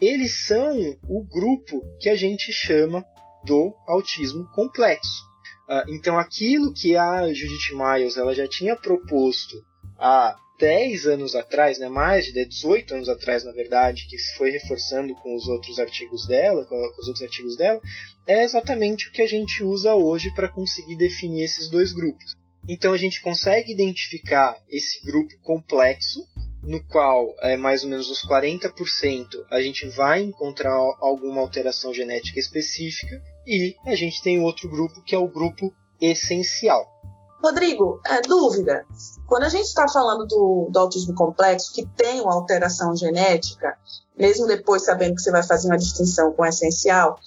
[0.00, 3.04] eles são o grupo que a gente chama
[3.44, 5.24] do autismo complexo.
[5.68, 9.56] Uh, então, aquilo que a Judith Miles ela já tinha proposto
[9.98, 14.50] há 10 anos atrás, né, mais de 18 anos atrás, na verdade, que se foi
[14.50, 17.80] reforçando com os outros artigos dela, com, os outros artigos dela,
[18.26, 22.34] é exatamente o que a gente usa hoje para conseguir definir esses dois grupos.
[22.68, 26.26] Então a gente consegue identificar esse grupo complexo,
[26.62, 32.40] no qual é mais ou menos os 40% a gente vai encontrar alguma alteração genética
[32.40, 36.95] específica, e a gente tem outro grupo que é o grupo essencial.
[37.42, 38.86] Rodrigo, é, dúvida.
[39.26, 43.76] Quando a gente está falando do, do, autismo complexo, que tem uma alteração genética,
[44.16, 47.18] mesmo depois sabendo que você vai fazer uma distinção com o essencial,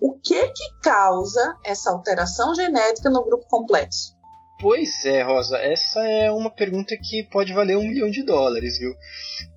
[0.00, 4.14] o que que causa essa alteração genética no grupo complexo?
[4.60, 8.94] Pois é, Rosa, essa é uma pergunta que pode valer um milhão de dólares, viu?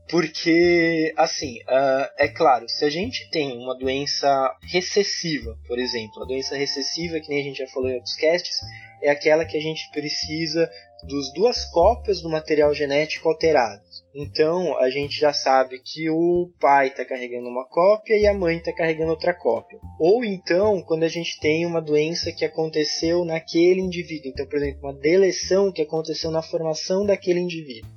[0.10, 6.25] Porque, assim, uh, é claro, se a gente tem uma doença recessiva, por exemplo, a
[6.25, 8.60] doença recessiva, que nem a gente já falou em outros casts,
[9.01, 10.69] é aquela que a gente precisa
[11.03, 13.81] dos duas cópias do material genético alterado.
[14.15, 18.57] Então a gente já sabe que o pai está carregando uma cópia e a mãe
[18.57, 19.77] está carregando outra cópia.
[19.99, 24.81] Ou então quando a gente tem uma doença que aconteceu naquele indivíduo, então por exemplo
[24.81, 27.91] uma deleção que aconteceu na formação daquele indivíduo.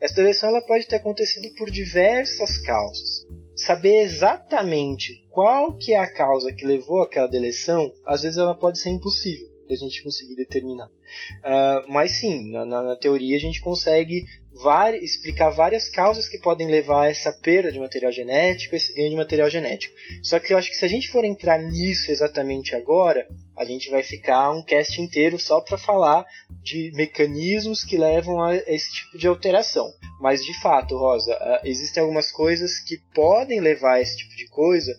[0.00, 3.26] Essa deleção ela pode ter acontecido por diversas causas.
[3.56, 8.80] Saber exatamente qual que é a causa que levou àquela deleção, às vezes ela pode
[8.80, 10.86] ser impossível a gente conseguir determinar.
[10.86, 16.38] Uh, mas sim, na, na, na, teoria a gente consegue var explicar várias causas que
[16.38, 19.94] podem levar a essa perda de material genético, esse ganho de material genético.
[20.22, 23.90] Só que eu acho que se a gente for entrar nisso exatamente agora, a gente
[23.90, 26.24] vai ficar um cast inteiro só para falar
[26.62, 29.90] de mecanismos que levam a esse tipo de alteração.
[30.20, 34.46] Mas de fato, Rosa, uh, existem algumas coisas que podem levar a esse tipo de
[34.48, 34.94] coisa,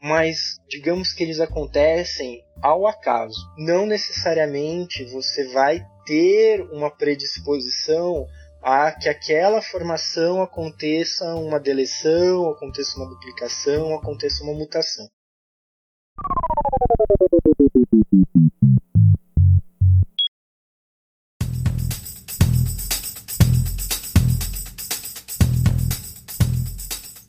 [0.00, 3.38] mas digamos que eles acontecem ao acaso.
[3.56, 8.26] Não necessariamente você vai ter uma predisposição
[8.62, 15.08] a que aquela formação aconteça uma deleção, aconteça uma duplicação, aconteça uma mutação.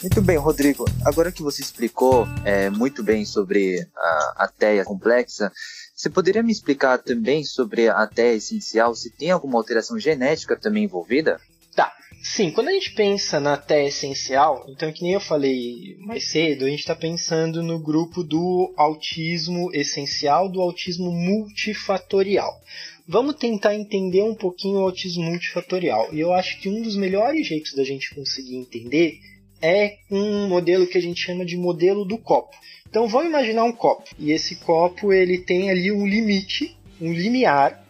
[0.01, 0.85] Muito bem, Rodrigo.
[1.05, 5.51] Agora que você explicou é, muito bem sobre a, a teia complexa,
[5.93, 10.85] você poderia me explicar também sobre a teia essencial, se tem alguma alteração genética também
[10.85, 11.37] envolvida?
[11.75, 11.91] Tá.
[12.23, 16.63] Sim, quando a gente pensa na teia essencial, então que nem eu falei mais cedo,
[16.63, 22.53] a gente está pensando no grupo do autismo essencial, do autismo multifatorial.
[23.05, 26.13] Vamos tentar entender um pouquinho o autismo multifatorial.
[26.13, 29.19] E eu acho que um dos melhores jeitos da gente conseguir entender
[29.61, 32.55] é um modelo que a gente chama de modelo do copo.
[32.89, 37.83] Então vamos imaginar um copo e esse copo ele tem ali um limite, um limiar,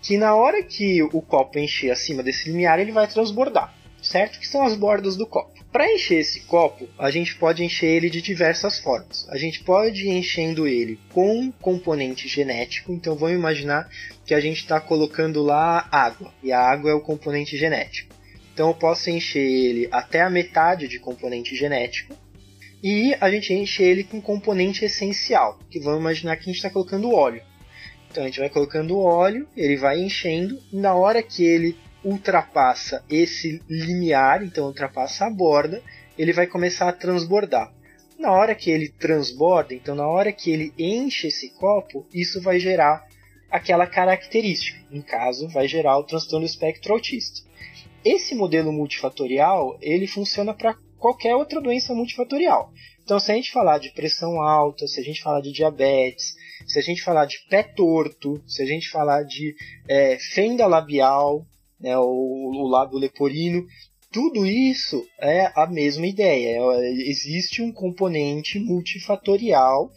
[0.00, 4.38] que na hora que o copo encher acima desse limiar ele vai transbordar, certo?
[4.38, 5.58] Que são as bordas do copo.
[5.72, 9.28] Para encher esse copo, a gente pode encher ele de diversas formas.
[9.28, 13.88] A gente pode ir enchendo ele com componente genético, então vamos imaginar
[14.24, 18.17] que a gente está colocando lá água, e a água é o componente genético.
[18.58, 22.12] Então eu posso encher ele até a metade de componente genético
[22.82, 26.68] e a gente enche ele com componente essencial, que vamos imaginar que a gente está
[26.68, 27.40] colocando óleo.
[28.10, 33.04] Então a gente vai colocando óleo, ele vai enchendo, e na hora que ele ultrapassa
[33.08, 35.80] esse limiar, então ultrapassa a borda,
[36.18, 37.72] ele vai começar a transbordar.
[38.18, 42.58] Na hora que ele transborda, então na hora que ele enche esse copo, isso vai
[42.58, 43.06] gerar
[43.48, 44.80] aquela característica.
[44.90, 47.46] Em caso, vai gerar o transtorno espectro autista.
[48.04, 52.72] Esse modelo multifatorial, ele funciona para qualquer outra doença multifatorial.
[53.02, 56.34] Então, se a gente falar de pressão alta, se a gente falar de diabetes,
[56.66, 59.54] se a gente falar de pé torto, se a gente falar de
[59.88, 61.46] é, fenda labial,
[61.80, 63.64] né, o, o lábio leporino,
[64.12, 66.58] tudo isso é a mesma ideia.
[66.60, 69.90] É, existe um componente multifatorial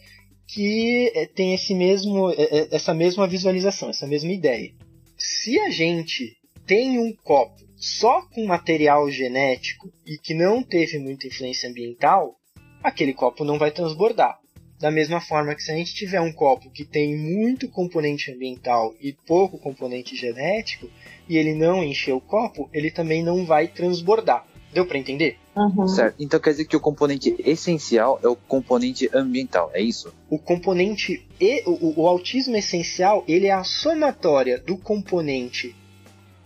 [0.46, 4.72] que é, tem esse mesmo, é, essa mesma visualização, essa mesma ideia.
[5.18, 6.36] Se a gente
[6.66, 12.36] tem um copo só com material genético e que não teve muita influência ambiental,
[12.80, 14.38] aquele copo não vai transbordar.
[14.78, 18.94] Da mesma forma que se a gente tiver um copo que tem muito componente ambiental
[19.00, 20.88] e pouco componente genético,
[21.28, 24.46] e ele não encher o copo, ele também não vai transbordar.
[24.72, 25.36] Deu para entender?
[25.56, 25.88] Uhum.
[25.88, 26.14] Certo.
[26.20, 30.14] Então quer dizer que o componente essencial é o componente ambiental, é isso?
[30.30, 35.74] O componente e o, o autismo essencial, ele é a somatória do componente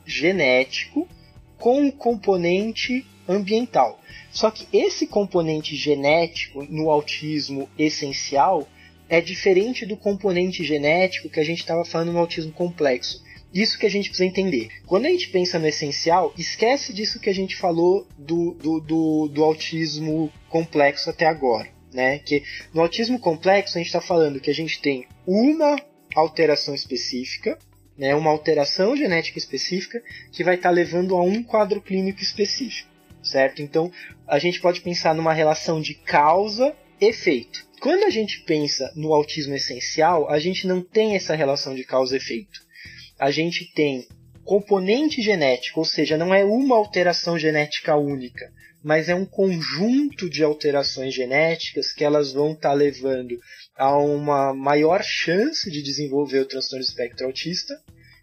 [0.06, 1.06] genético
[1.58, 4.00] com um componente ambiental.
[4.30, 8.68] Só que esse componente genético no autismo essencial
[9.08, 13.24] é diferente do componente genético que a gente estava falando no autismo complexo.
[13.54, 14.68] Isso que a gente precisa entender.
[14.86, 19.28] Quando a gente pensa no essencial, esquece disso que a gente falou do, do, do,
[19.28, 21.68] do autismo complexo até agora.
[21.92, 22.18] Né?
[22.18, 22.42] Que
[22.74, 25.76] no autismo complexo a gente está falando que a gente tem uma
[26.14, 27.58] alteração específica,
[27.98, 32.90] né, uma alteração genética específica que vai estar tá levando a um quadro clínico específico,
[33.22, 33.62] certo?
[33.62, 33.90] Então,
[34.26, 37.66] a gente pode pensar numa relação de causa-efeito.
[37.80, 42.60] Quando a gente pensa no autismo essencial, a gente não tem essa relação de causa-efeito.
[43.18, 44.06] A gente tem
[44.44, 48.50] componente genético, ou seja, não é uma alteração genética única,
[48.86, 53.36] mas é um conjunto de alterações genéticas que elas vão estar tá levando
[53.76, 57.82] a uma maior chance de desenvolver o transtorno espectro autista,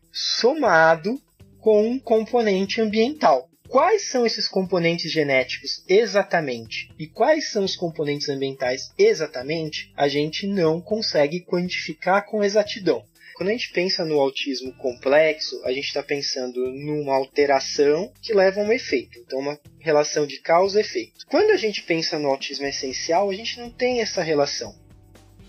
[0.09, 1.21] somado
[1.59, 3.49] com um componente ambiental.
[3.67, 10.47] Quais são esses componentes genéticos exatamente e quais são os componentes ambientais exatamente, a gente
[10.47, 13.03] não consegue quantificar com exatidão.
[13.35, 18.61] Quando a gente pensa no autismo complexo, a gente está pensando numa alteração que leva
[18.61, 21.25] a um efeito, então uma relação de causa e efeito.
[21.27, 24.75] Quando a gente pensa no autismo essencial, a gente não tem essa relação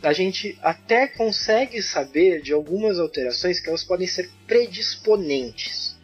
[0.07, 5.97] a gente até consegue saber de algumas alterações que elas podem ser predisponentes,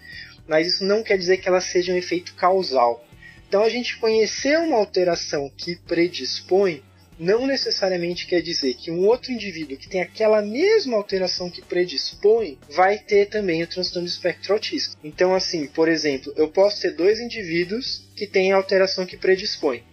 [0.48, 3.04] mas isso não quer dizer que elas sejam um efeito causal.
[3.46, 6.82] Então, a gente conhecer uma alteração que predispõe
[7.20, 12.58] não necessariamente quer dizer que um outro indivíduo que tem aquela mesma alteração que predispõe
[12.70, 14.96] vai ter também o transtorno do espectro autista.
[15.04, 19.84] Então, assim, por exemplo, eu posso ter dois indivíduos que têm a alteração que predispõe.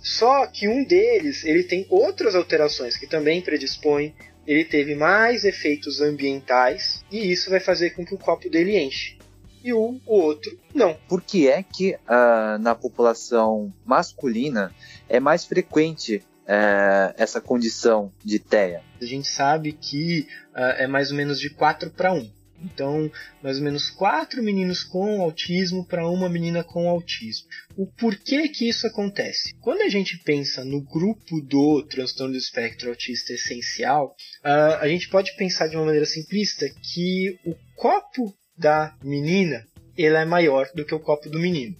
[0.00, 4.14] Só que um deles ele tem outras alterações que também predispõem,
[4.46, 9.18] ele teve mais efeitos ambientais e isso vai fazer com que o copo dele enche.
[9.64, 10.96] E o, o outro não.
[11.08, 14.72] Por que é que uh, na população masculina
[15.08, 18.82] é mais frequente uh, essa condição de TEA?
[19.00, 22.38] A gente sabe que uh, é mais ou menos de 4 para 1.
[22.60, 23.08] Então,
[23.40, 27.46] mais ou menos quatro meninos com autismo para uma menina com autismo.
[27.76, 29.54] O porquê que isso acontece?
[29.60, 34.08] Quando a gente pensa no grupo do transtorno do espectro autista essencial,
[34.44, 39.64] uh, a gente pode pensar de uma maneira simplista que o copo da menina
[39.96, 41.76] ele é maior do que o copo do menino.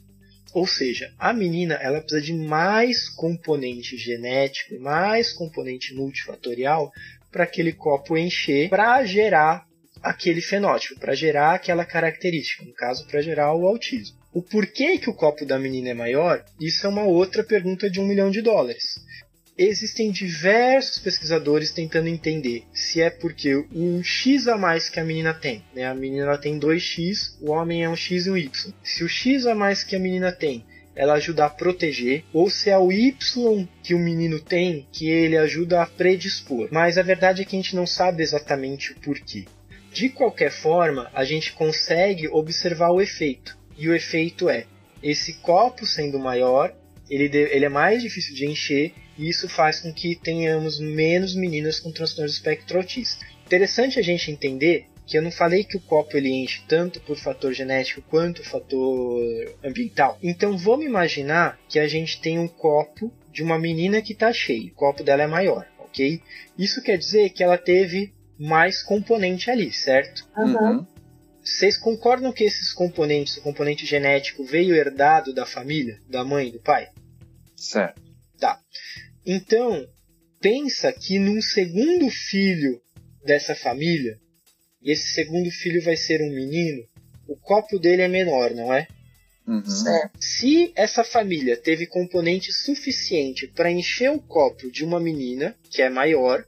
[0.52, 6.90] Ou seja, a menina ela precisa de mais componente genético, mais componente multifatorial
[7.30, 9.66] para aquele copo encher, para gerar
[10.02, 14.16] aquele fenótipo, para gerar aquela característica, no caso, para gerar o autismo.
[14.32, 18.00] O porquê que o copo da menina é maior, isso é uma outra pergunta de
[18.00, 18.84] um milhão de dólares.
[19.58, 25.34] Existem diversos pesquisadores tentando entender se é porque o X a mais que a menina
[25.34, 25.84] tem, né?
[25.84, 28.72] a menina tem 2X, o homem é um X e um Y.
[28.84, 30.64] Se o X a mais que a menina tem
[30.98, 35.36] ela ajuda a proteger, ou se é o Y que o menino tem que ele
[35.36, 36.68] ajuda a predispor.
[36.72, 39.44] Mas a verdade é que a gente não sabe exatamente o porquê.
[39.92, 43.56] De qualquer forma, a gente consegue observar o efeito.
[43.76, 44.66] E o efeito é:
[45.00, 46.74] esse copo sendo maior,
[47.08, 51.80] ele, ele é mais difícil de encher, e isso faz com que tenhamos menos meninas
[51.80, 53.26] com transtorno espectro autista.
[53.44, 57.16] Interessante a gente entender que eu não falei que o copo ele enche tanto por
[57.16, 60.18] fator genético quanto fator ambiental.
[60.22, 64.68] Então vamos imaginar que a gente tem um copo de uma menina que está cheio,
[64.68, 66.22] o copo dela é maior, ok?
[66.58, 70.28] Isso quer dizer que ela teve mais componente ali, certo?
[70.36, 70.86] Uhum.
[71.42, 76.52] Vocês concordam que esses componentes, o componente genético, veio herdado da família, da mãe e
[76.52, 76.88] do pai?
[77.56, 78.02] Certo.
[78.38, 78.60] Tá.
[79.30, 79.86] Então,
[80.40, 82.80] pensa que num segundo filho
[83.22, 84.18] dessa família,
[84.80, 86.82] e esse segundo filho vai ser um menino,
[87.26, 88.88] o copo dele é menor, não é?
[89.46, 89.62] Uhum.
[90.18, 95.90] Se essa família teve componente suficiente para encher o copo de uma menina, que é
[95.90, 96.46] maior,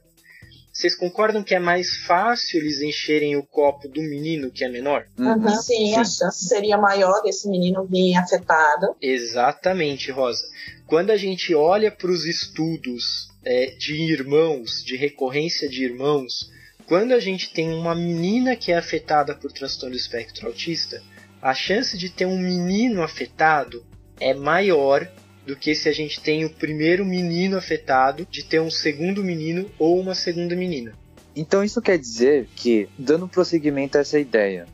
[0.71, 5.05] vocês concordam que é mais fácil eles encherem o copo do menino que é menor?
[5.17, 5.49] Uhum.
[5.61, 8.95] Sim, a chance seria maior desse menino vir afetado.
[9.01, 10.43] Exatamente, Rosa.
[10.87, 16.49] Quando a gente olha para os estudos é, de irmãos, de recorrência de irmãos,
[16.85, 21.01] quando a gente tem uma menina que é afetada por transtorno do espectro autista,
[21.41, 23.85] a chance de ter um menino afetado
[24.19, 25.09] é maior
[25.51, 29.69] do que se a gente tem o primeiro menino afetado de ter um segundo menino
[29.77, 30.93] ou uma segunda menina.
[31.35, 34.65] Então isso quer dizer que, dando prosseguimento a essa ideia,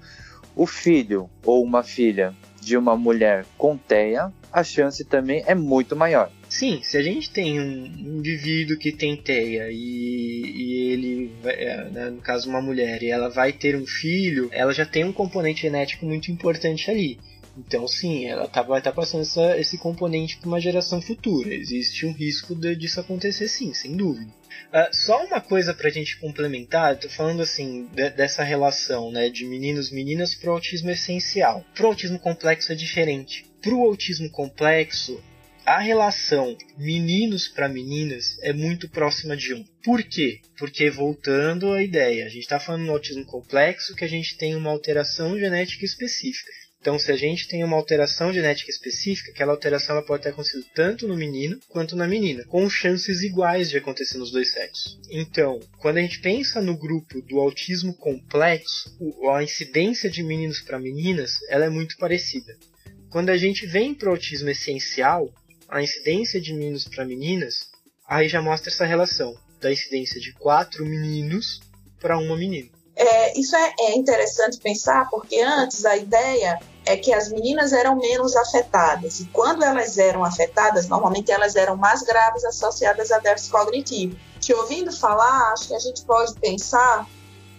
[0.55, 5.95] o filho ou uma filha de uma mulher com TEA, a chance também é muito
[5.95, 6.31] maior.
[6.47, 7.85] Sim, se a gente tem um
[8.19, 13.29] indivíduo que tem TEA e, e ele, é, né, no caso uma mulher, e ela
[13.29, 17.17] vai ter um filho, ela já tem um componente genético muito importante ali.
[17.57, 21.53] Então, sim, ela tá, vai estar tá passando essa, esse componente para uma geração futura.
[21.53, 24.31] Existe um risco de, disso acontecer, sim, sem dúvida.
[24.67, 29.29] Uh, só uma coisa para a gente complementar, tô falando assim de, dessa relação né,
[29.29, 31.65] de meninos meninas para o autismo essencial.
[31.73, 33.45] Para o autismo complexo é diferente.
[33.61, 35.21] Para o autismo complexo,
[35.65, 39.65] a relação meninos para meninas é muito próxima de um.
[39.83, 40.39] Por quê?
[40.57, 44.55] Porque voltando à ideia, a gente está falando no autismo complexo que a gente tem
[44.55, 46.51] uma alteração genética específica.
[46.79, 50.65] Então, se a gente tem uma alteração genética específica, aquela alteração ela pode ter acontecido
[50.73, 54.99] tanto no menino quanto na menina, com chances iguais de acontecer nos dois sexos.
[55.09, 58.95] Então, quando a gente pensa no grupo do autismo complexo,
[59.33, 62.55] a incidência de meninos para meninas ela é muito parecida.
[63.09, 65.33] Quando a gente vem para o autismo essencial,
[65.67, 67.69] a incidência de meninos para meninas,
[68.07, 71.59] aí já mostra essa relação da incidência de quatro meninos
[71.99, 72.76] para uma menina.
[72.97, 77.95] É, isso é, é, interessante pensar, porque antes a ideia é que as meninas eram
[77.95, 79.19] menos afetadas.
[79.19, 84.17] E quando elas eram afetadas, normalmente elas eram mais graves associadas a déficit cognitivo.
[84.39, 87.07] Te ouvindo falar, acho que a gente pode pensar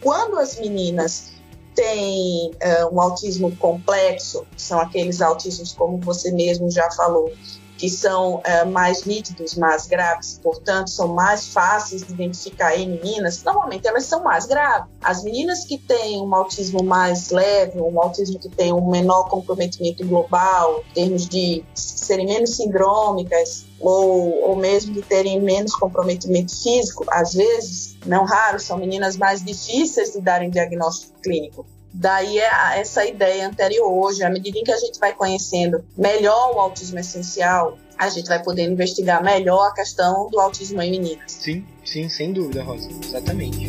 [0.01, 1.33] quando as meninas
[1.75, 7.33] têm uh, um autismo complexo, são aqueles autismos como você mesmo já falou,
[7.79, 13.43] que são é, mais nítidos, mais graves, portanto, são mais fáceis de identificar em meninas,
[13.45, 14.91] normalmente elas são mais graves.
[15.01, 20.05] As meninas que têm um autismo mais leve, um autismo que tem um menor comprometimento
[20.05, 27.05] global, em termos de serem menos sindrômicas, ou, ou mesmo de terem menos comprometimento físico,
[27.09, 31.65] às vezes, não raro, são meninas mais difíceis de darem diagnóstico clínico.
[31.93, 36.55] Daí é essa ideia anterior hoje, à medida em que a gente vai conhecendo melhor
[36.55, 41.33] o autismo essencial, a gente vai poder investigar melhor a questão do autismo em meninas.
[41.33, 42.89] Sim, sim, sem dúvida, Rosa.
[43.05, 43.69] Exatamente.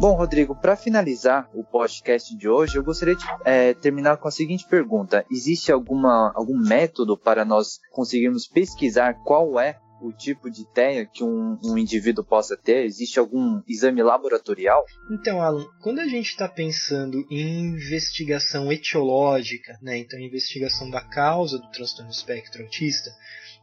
[0.00, 4.30] Bom, Rodrigo, para finalizar o podcast de hoje, eu gostaria de é, terminar com a
[4.30, 10.64] seguinte pergunta: existe alguma, algum método para nós conseguirmos pesquisar qual é o tipo de
[10.66, 12.84] TEA que um, um, indivíduo possa ter?
[12.84, 14.84] Existe algum exame laboratorial?
[15.10, 21.58] Então, Alan, quando a gente está pensando em investigação etiológica, né, então investigação da causa
[21.58, 23.10] do transtorno espectro autista,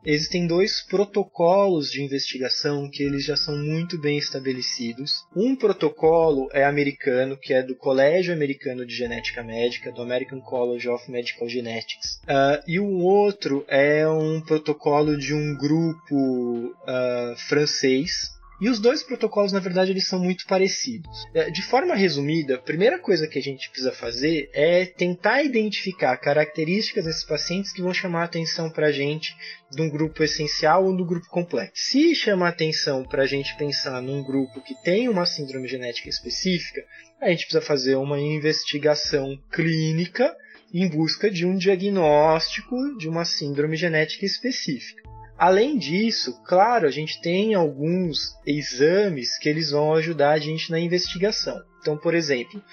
[0.06, 5.26] Existem dois protocolos de investigação que eles já são muito bem estabelecidos.
[5.36, 10.88] Um protocolo é americano, que é do Colégio Americano de Genética Médica, do American College
[10.88, 12.22] of Medical Genetics.
[12.24, 19.04] Uh, e o outro é um protocolo de um grupo uh, francês, e os dois
[19.04, 21.26] protocolos, na verdade, eles são muito parecidos.
[21.34, 26.16] É, de forma resumida, a primeira coisa que a gente precisa fazer é tentar identificar
[26.18, 29.36] características desses pacientes que vão chamar a atenção para a gente
[29.70, 31.74] de um grupo essencial ou do grupo complexo.
[31.76, 36.82] Se chamar atenção para a gente pensar num grupo que tem uma síndrome genética específica,
[37.22, 40.34] a gente precisa fazer uma investigação clínica
[40.74, 45.15] em busca de um diagnóstico de uma síndrome genética específica.
[45.38, 50.80] Além disso, claro, a gente tem alguns exames que eles vão ajudar a gente na
[50.80, 51.62] investigação.
[51.82, 52.64] Então, por exemplo,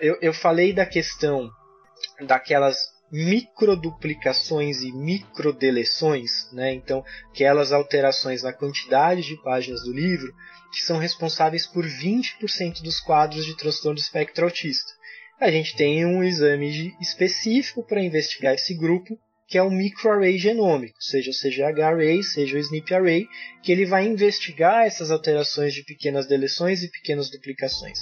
[0.00, 1.48] eu, eu falei da questão
[2.26, 2.76] daquelas
[3.12, 6.72] microduplicações e microdeleções, né?
[6.72, 10.32] então aquelas alterações na quantidade de páginas do livro
[10.72, 14.90] que são responsáveis por 20% dos quadros de transtorno do espectro autista.
[15.38, 19.18] A gente tem um exame específico para investigar esse grupo,
[19.48, 23.26] que é o microarray genômico, seja o CGH array, seja o SNP array,
[23.62, 27.98] que ele vai investigar essas alterações de pequenas deleções e pequenas duplicações.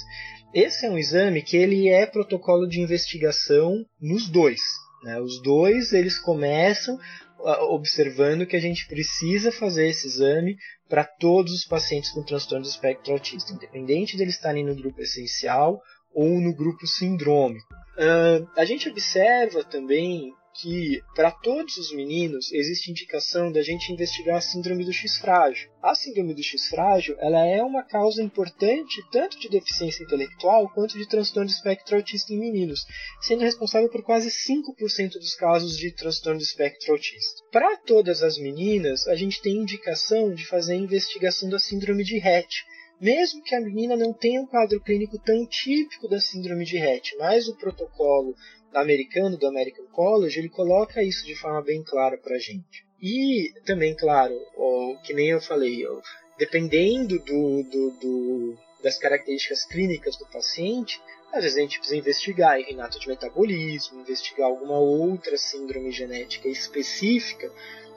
[0.53, 4.61] Esse é um exame que ele é protocolo de investigação nos dois.
[5.03, 5.19] Né?
[5.19, 6.99] Os dois eles começam
[7.43, 12.63] ah, observando que a gente precisa fazer esse exame para todos os pacientes com transtorno
[12.63, 15.81] do espectro autista, independente deles estarem no grupo essencial
[16.13, 17.73] ou no grupo sindrômico.
[17.93, 24.37] Uh, a gente observa também que para todos os meninos existe indicação da gente investigar
[24.37, 25.69] a síndrome do X frágil.
[25.81, 30.97] A síndrome do X frágil ela é uma causa importante tanto de deficiência intelectual quanto
[30.97, 32.85] de transtorno de espectro autista em meninos,
[33.21, 37.41] sendo responsável por quase 5% dos casos de transtorno de espectro autista.
[37.51, 42.17] Para todas as meninas, a gente tem indicação de fazer a investigação da síndrome de
[42.19, 42.65] Rett,
[43.01, 47.15] mesmo que a menina não tenha um quadro clínico tão típico da síndrome de Rett,
[47.17, 48.35] mas o protocolo
[48.73, 52.85] americano, do American College, ele coloca isso de forma bem clara para gente.
[53.01, 55.99] E também, claro, ó, que nem eu falei, ó,
[56.37, 61.01] dependendo do, do, do, das características clínicas do paciente,
[61.33, 67.51] às vezes a gente precisa investigar renato de metabolismo, investigar alguma outra síndrome genética específica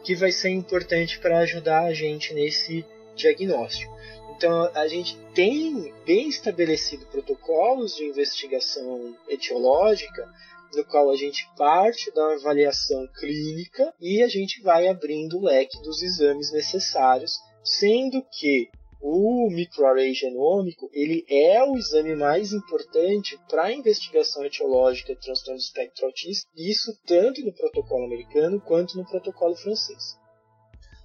[0.04, 2.84] que vai ser importante para ajudar a gente nesse
[3.16, 3.92] diagnóstico.
[4.36, 10.30] Então a gente tem bem estabelecido protocolos de investigação etiológica
[10.74, 15.80] no qual a gente parte da avaliação clínica e a gente vai abrindo o leque
[15.82, 18.68] dos exames necessários, sendo que
[19.00, 25.58] o microarray genômico ele é o exame mais importante para a investigação etiológica de transtorno
[25.58, 30.18] do espectro autista, isso tanto no protocolo americano quanto no protocolo francês.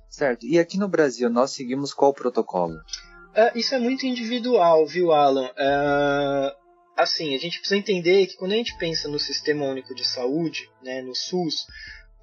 [0.09, 0.45] Certo.
[0.45, 2.75] E aqui no Brasil nós seguimos qual protocolo?
[2.75, 5.49] Uh, isso é muito individual, viu, Alan?
[5.49, 6.68] Uh,
[6.99, 10.69] assim, a gente precisa entender que quando a gente pensa no Sistema Único de Saúde,
[10.83, 11.65] né, no SUS,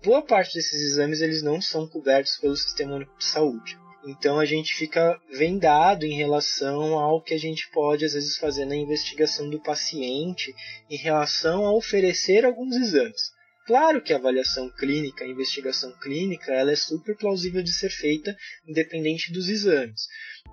[0.05, 3.79] boa parte desses exames eles não são cobertos pelo Sistema Único de Saúde.
[4.07, 8.65] Então a gente fica vendado em relação ao que a gente pode às vezes fazer
[8.65, 10.55] na investigação do paciente
[10.89, 13.36] em relação a oferecer alguns exames.
[13.67, 18.37] Claro que a avaliação clínica, a investigação clínica, ela é super plausível de ser feita
[18.67, 20.07] independente dos exames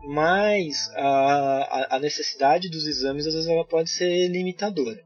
[0.03, 5.01] mas a, a necessidade dos exames às vezes ela pode ser limitadora.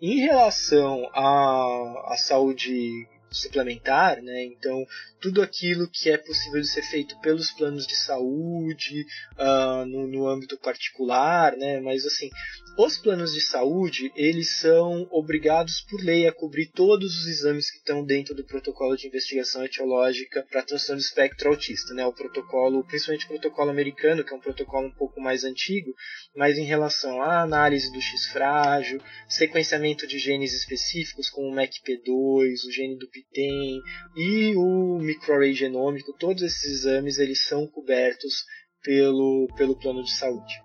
[0.00, 4.44] Em relação à, à saúde suplementar, né?
[4.44, 4.84] Então,
[5.20, 9.04] tudo aquilo que é possível de ser feito pelos planos de saúde,
[9.38, 11.80] uh, no, no âmbito particular, né?
[11.80, 12.28] Mas, assim,
[12.76, 17.78] os planos de saúde, eles são obrigados por lei a cobrir todos os exames que
[17.78, 22.06] estão dentro do protocolo de investigação etiológica para transtorno do espectro autista, né?
[22.06, 25.94] O protocolo, principalmente o protocolo americano, que é um protocolo um pouco mais antigo,
[26.34, 32.66] mas em relação à análise do X frágil, sequenciamento de genes específicos como o MACP2,
[32.66, 33.80] o gene do PTEN
[34.16, 38.44] e o microarray genômico, todos esses exames eles são cobertos
[38.82, 40.62] pelo, pelo plano de saúde.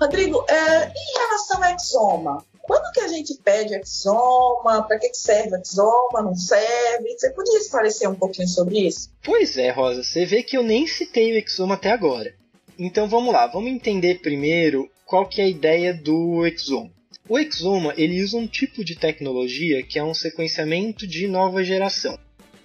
[0.00, 4.86] Rodrigo, é, em relação ao exoma, quando que a gente pede exoma?
[4.86, 6.22] Para que serve exoma?
[6.22, 7.16] Não serve?
[7.16, 9.10] Você podia esclarecer um pouquinho sobre isso?
[9.24, 10.02] Pois é, Rosa.
[10.02, 12.34] Você vê que eu nem citei o exoma até agora.
[12.78, 16.90] Então vamos lá, vamos entender primeiro qual que é a ideia do exoma.
[17.26, 22.18] O exoma ele usa um tipo de tecnologia que é um sequenciamento de nova geração.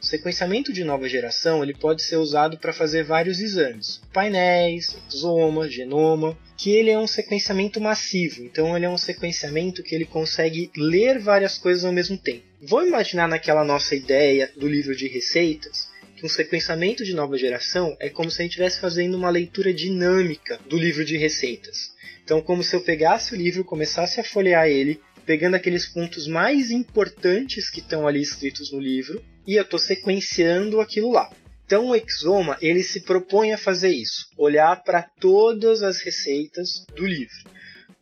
[0.04, 5.70] O sequenciamento de nova geração ele pode ser usado para fazer vários exames, painéis, exoma,
[5.70, 8.44] genoma, que ele é um sequenciamento massivo.
[8.44, 12.44] Então ele é um sequenciamento que ele consegue ler várias coisas ao mesmo tempo.
[12.62, 15.88] Vamos imaginar naquela nossa ideia do livro de receitas
[16.18, 19.74] que um sequenciamento de nova geração é como se a gente estivesse fazendo uma leitura
[19.74, 21.94] dinâmica do livro de receitas.
[22.26, 26.72] Então, como se eu pegasse o livro, começasse a folhear ele, pegando aqueles pontos mais
[26.72, 31.32] importantes que estão ali escritos no livro e eu estou sequenciando aquilo lá.
[31.66, 37.06] Então o Exoma ele se propõe a fazer isso, olhar para todas as receitas do
[37.06, 37.36] livro.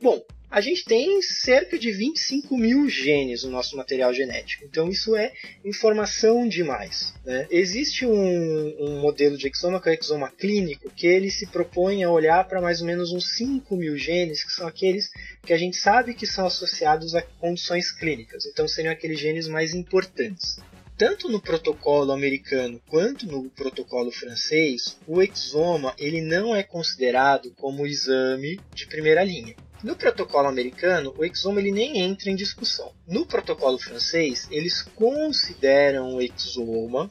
[0.01, 0.21] Bom,
[0.51, 5.31] a gente tem cerca de 25 mil genes no nosso material genético, então isso é
[5.63, 7.13] informação demais.
[7.23, 7.47] Né?
[7.49, 12.03] Existe um, um, modelo de exoma que é o exoma clínico, que ele se propõe
[12.03, 15.09] a olhar para mais ou menos uns 5 mil genes, que são aqueles
[15.45, 19.73] que a gente sabe que são associados a condições clínicas, então seriam aqueles genes mais
[19.73, 20.57] importantes
[21.01, 27.87] tanto no protocolo americano quanto no protocolo francês, o exoma ele não é considerado como
[27.87, 29.55] exame de primeira linha.
[29.83, 32.91] No protocolo americano, o exoma ele nem entra em discussão.
[33.07, 37.09] No protocolo francês, eles consideram o exoma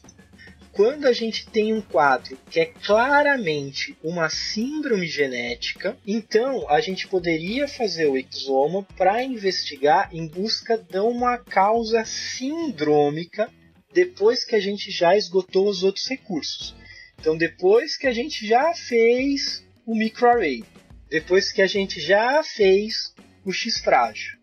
[0.71, 7.09] quando a gente tem um quadro que é claramente uma síndrome genética, então a gente
[7.09, 13.51] poderia fazer o exoma para investigar em busca de uma causa sindrômica
[13.93, 16.75] depois que a gente já esgotou os outros recursos.
[17.19, 20.65] Então, depois que a gente já fez o microarray,
[21.09, 23.15] depois que a gente já fez
[23.45, 24.39] o X frágil.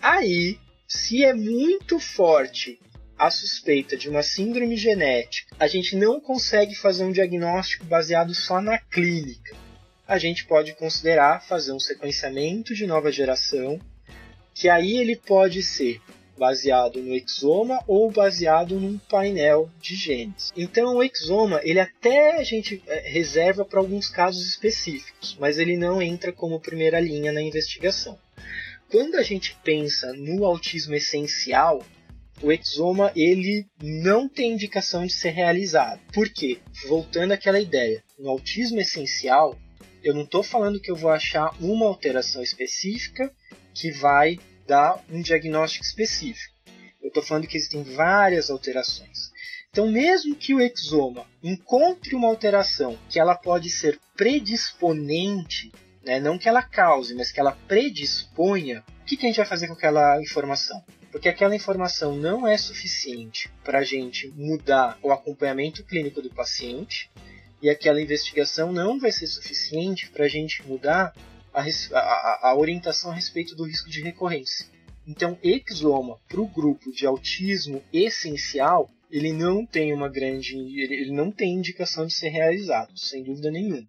[0.00, 2.78] Aí, se é muito forte
[3.18, 8.60] a suspeita de uma síndrome genética, a gente não consegue fazer um diagnóstico baseado só
[8.60, 9.56] na clínica.
[10.06, 13.80] A gente pode considerar fazer um sequenciamento de nova geração,
[14.54, 16.00] que aí ele pode ser
[16.42, 20.52] baseado no exoma ou baseado num painel de genes.
[20.56, 25.76] Então o exoma ele até a gente é, reserva para alguns casos específicos, mas ele
[25.76, 28.18] não entra como primeira linha na investigação.
[28.90, 31.80] Quando a gente pensa no autismo essencial,
[32.42, 36.00] o exoma ele não tem indicação de ser realizado.
[36.12, 36.58] Por quê?
[36.88, 39.56] Voltando àquela ideia, no autismo essencial,
[40.02, 43.32] eu não estou falando que eu vou achar uma alteração específica
[43.72, 46.54] que vai dar um diagnóstico específico.
[47.02, 49.32] Eu estou falando que existem várias alterações.
[49.70, 55.72] Então, mesmo que o exoma encontre uma alteração que ela pode ser predisponente,
[56.04, 59.46] né, não que ela cause, mas que ela predisponha, o que, que a gente vai
[59.46, 60.84] fazer com aquela informação?
[61.10, 67.10] Porque aquela informação não é suficiente para a gente mudar o acompanhamento clínico do paciente,
[67.62, 71.14] e aquela investigação não vai ser suficiente para a gente mudar
[71.52, 74.66] a, a, orientação a respeito do risco de recorrência.
[75.06, 81.30] Então, exoma para o grupo de autismo essencial, ele não tem uma grande, ele, não
[81.30, 83.86] tem indicação de ser realizado, sem dúvida nenhuma.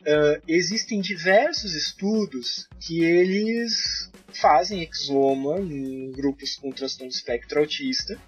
[0.00, 8.18] Uh, existem diversos estudos que eles fazem exoma em grupos com transtorno espectro autista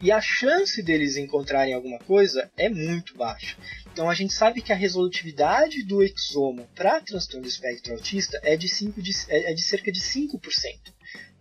[0.00, 3.56] e a chance deles encontrarem alguma coisa é muito baixa.
[3.92, 8.56] Então a gente sabe que a resolutividade do exoma para transtorno do espectro autista é
[8.56, 10.40] de, 5 de, é, é de cerca de 5%.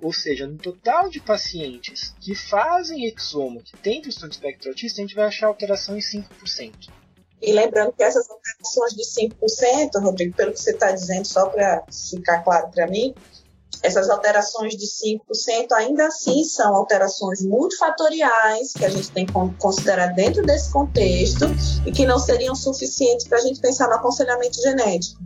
[0.02, 5.02] Ou seja, no total de pacientes que fazem exoma, que tem transtorno do espectro autista,
[5.02, 6.90] a gente vai achar alteração em 5%.
[7.42, 11.86] E lembrando que essas alterações de 5%, Rodrigo, pelo que você está dizendo, só para
[11.90, 13.16] ficar claro para mim,
[13.82, 20.08] essas alterações de 5% ainda assim são alterações multifatoriais que a gente tem que considerar
[20.08, 21.46] dentro desse contexto
[21.86, 25.22] e que não seriam suficientes para a gente pensar no aconselhamento genético.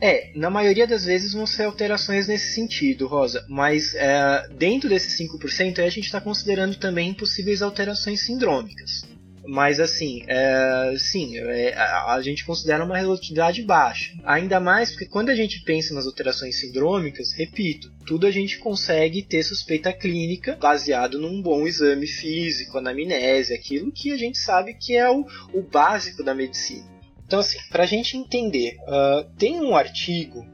[0.00, 5.18] É, na maioria das vezes vão ser alterações nesse sentido, Rosa, mas é, dentro desses
[5.18, 9.13] 5% a gente está considerando também possíveis alterações sindrômicas.
[9.46, 14.14] Mas assim, é, sim, é, a, a, gente considera uma relatividade baixa.
[14.24, 19.22] Ainda mais porque quando a gente pensa nas alterações sindrômicas, repito, tudo a gente consegue
[19.22, 24.96] ter suspeita clínica baseado num bom exame físico, anamnese, aquilo que a gente sabe que
[24.96, 26.94] é o, o básico da medicina.
[27.26, 30.46] Então, assim, para a gente entender, uh, tem um artigo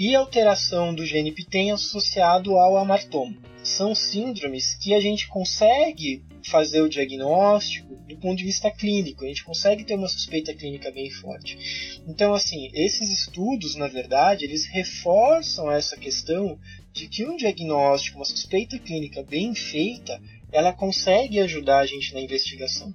[0.00, 3.36] e alteração do gene PTEN associado ao amartoma.
[3.62, 9.28] São síndromes que a gente consegue fazer o diagnóstico do ponto de vista clínico, a
[9.28, 12.00] gente consegue ter uma suspeita clínica bem forte.
[12.08, 16.58] Então, assim, esses estudos, na verdade, eles reforçam essa questão
[16.94, 20.18] de que um diagnóstico, uma suspeita clínica bem feita,
[20.50, 22.92] ela consegue ajudar a gente na investigação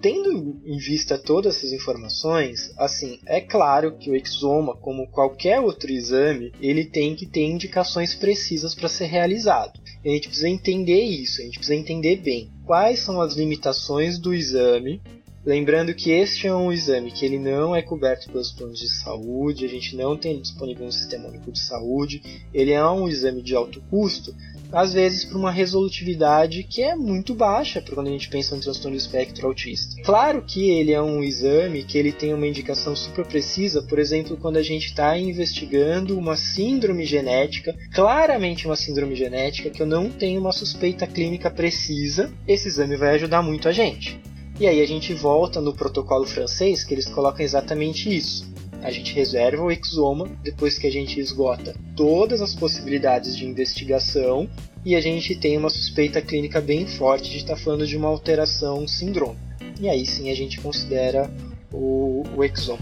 [0.00, 5.90] tendo em vista todas essas informações, assim, é claro que o exoma, como qualquer outro
[5.90, 9.80] exame, ele tem que ter indicações precisas para ser realizado.
[10.04, 14.18] E a gente precisa entender isso, a gente precisa entender bem quais são as limitações
[14.18, 15.00] do exame.
[15.44, 19.64] Lembrando que este é um exame que ele não é coberto pelos planos de saúde,
[19.64, 23.54] a gente não tem disponível no Sistema Único de Saúde, ele é um exame de
[23.54, 24.34] alto custo,
[24.72, 28.62] às vezes por uma resolutividade que é muito baixa para quando a gente pensa no
[28.62, 30.00] transtorno do espectro autista.
[30.02, 34.36] Claro que ele é um exame que ele tem uma indicação super precisa, por exemplo,
[34.36, 40.10] quando a gente está investigando uma síndrome genética, claramente uma síndrome genética que eu não
[40.10, 44.20] tenho uma suspeita clínica precisa, esse exame vai ajudar muito a gente.
[44.60, 49.14] E aí a gente volta no protocolo francês que eles colocam exatamente isso a gente
[49.14, 54.48] reserva o exoma depois que a gente esgota todas as possibilidades de investigação
[54.84, 58.08] e a gente tem uma suspeita clínica bem forte de estar tá falando de uma
[58.08, 59.40] alteração sindrômica.
[59.80, 61.30] E aí sim a gente considera
[61.72, 62.78] o, o exoma.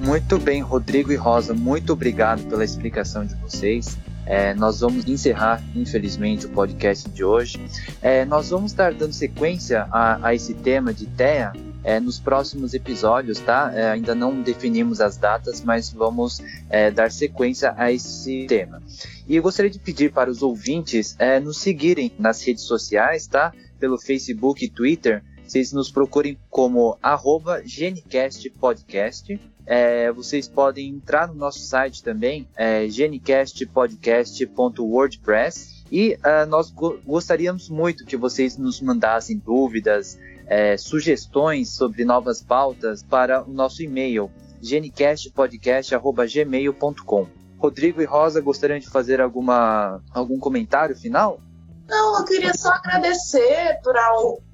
[0.00, 3.98] Muito bem, Rodrigo e Rosa, muito obrigado pela explicação de vocês.
[4.24, 7.58] É, nós vamos encerrar, infelizmente, o podcast de hoje.
[8.02, 11.52] É, nós vamos estar dando sequência a, a esse tema de TEA
[11.84, 13.72] é, nos próximos episódios, tá?
[13.74, 18.82] É, ainda não definimos as datas, mas vamos é, dar sequência a esse tema.
[19.26, 23.54] E eu gostaria de pedir para os ouvintes é, nos seguirem nas redes sociais, tá?
[23.78, 25.22] Pelo Facebook e Twitter.
[25.46, 29.40] Vocês nos procurem como arroba GeneCastPodcast.
[29.64, 35.78] É, vocês podem entrar no nosso site também, é, genicastpodcast.wordpress.
[35.90, 40.18] E uh, nós go gostaríamos muito que vocês nos mandassem dúvidas,
[40.48, 44.30] é, sugestões sobre novas pautas para o nosso e-mail
[44.60, 47.26] genicastpodcast.gmail.com
[47.58, 51.40] Rodrigo e Rosa gostariam de fazer alguma, algum comentário final?
[51.88, 53.80] Não, eu queria só agradecer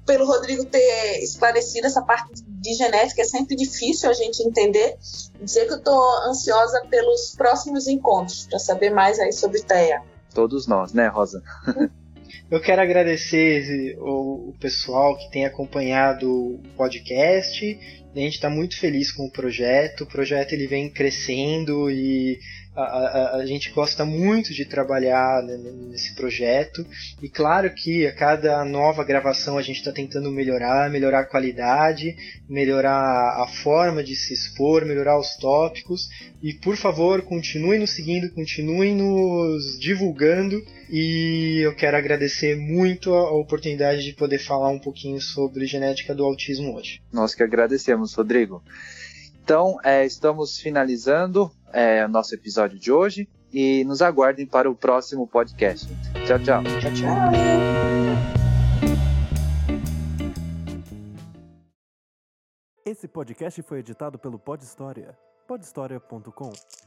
[0.05, 3.21] pelo Rodrigo ter esclarecido essa parte de genética.
[3.21, 4.97] É sempre difícil a gente entender.
[5.41, 10.01] Dizer que eu estou ansiosa pelos próximos encontros, para saber mais aí sobre TEA.
[10.33, 11.43] Todos nós, né, Rosa?
[12.49, 17.79] Eu quero agradecer o, o pessoal que tem acompanhado o podcast.
[18.15, 20.03] A gente está muito feliz com o projeto.
[20.03, 22.39] O projeto ele vem crescendo e
[22.75, 26.85] a, a, a, gente gosta muito de trabalhar nesse projeto
[27.21, 32.15] e claro que a cada nova gravação a gente está tentando melhorar, melhorar a qualidade,
[32.49, 36.09] melhorar a forma de se expor, melhorar os tópicos
[36.43, 43.31] e por favor continuem nos seguindo, continuem nos divulgando e eu quero agradecer muito a
[43.31, 47.01] oportunidade de poder falar um pouquinho sobre genética do autismo hoje.
[47.11, 48.61] Nós que agradecemos, Rodrigo.
[49.45, 53.29] Então, é, estamos finalizando é, o nosso episódio de hoje.
[53.53, 55.87] e nos aguardem para o próximo podcast.
[56.25, 56.63] Tchau, tchau.
[56.81, 57.65] Tchau, tchau.
[62.85, 65.17] Esse podcast foi editado pelo Pod História.
[65.47, 66.84] podhistoria.com.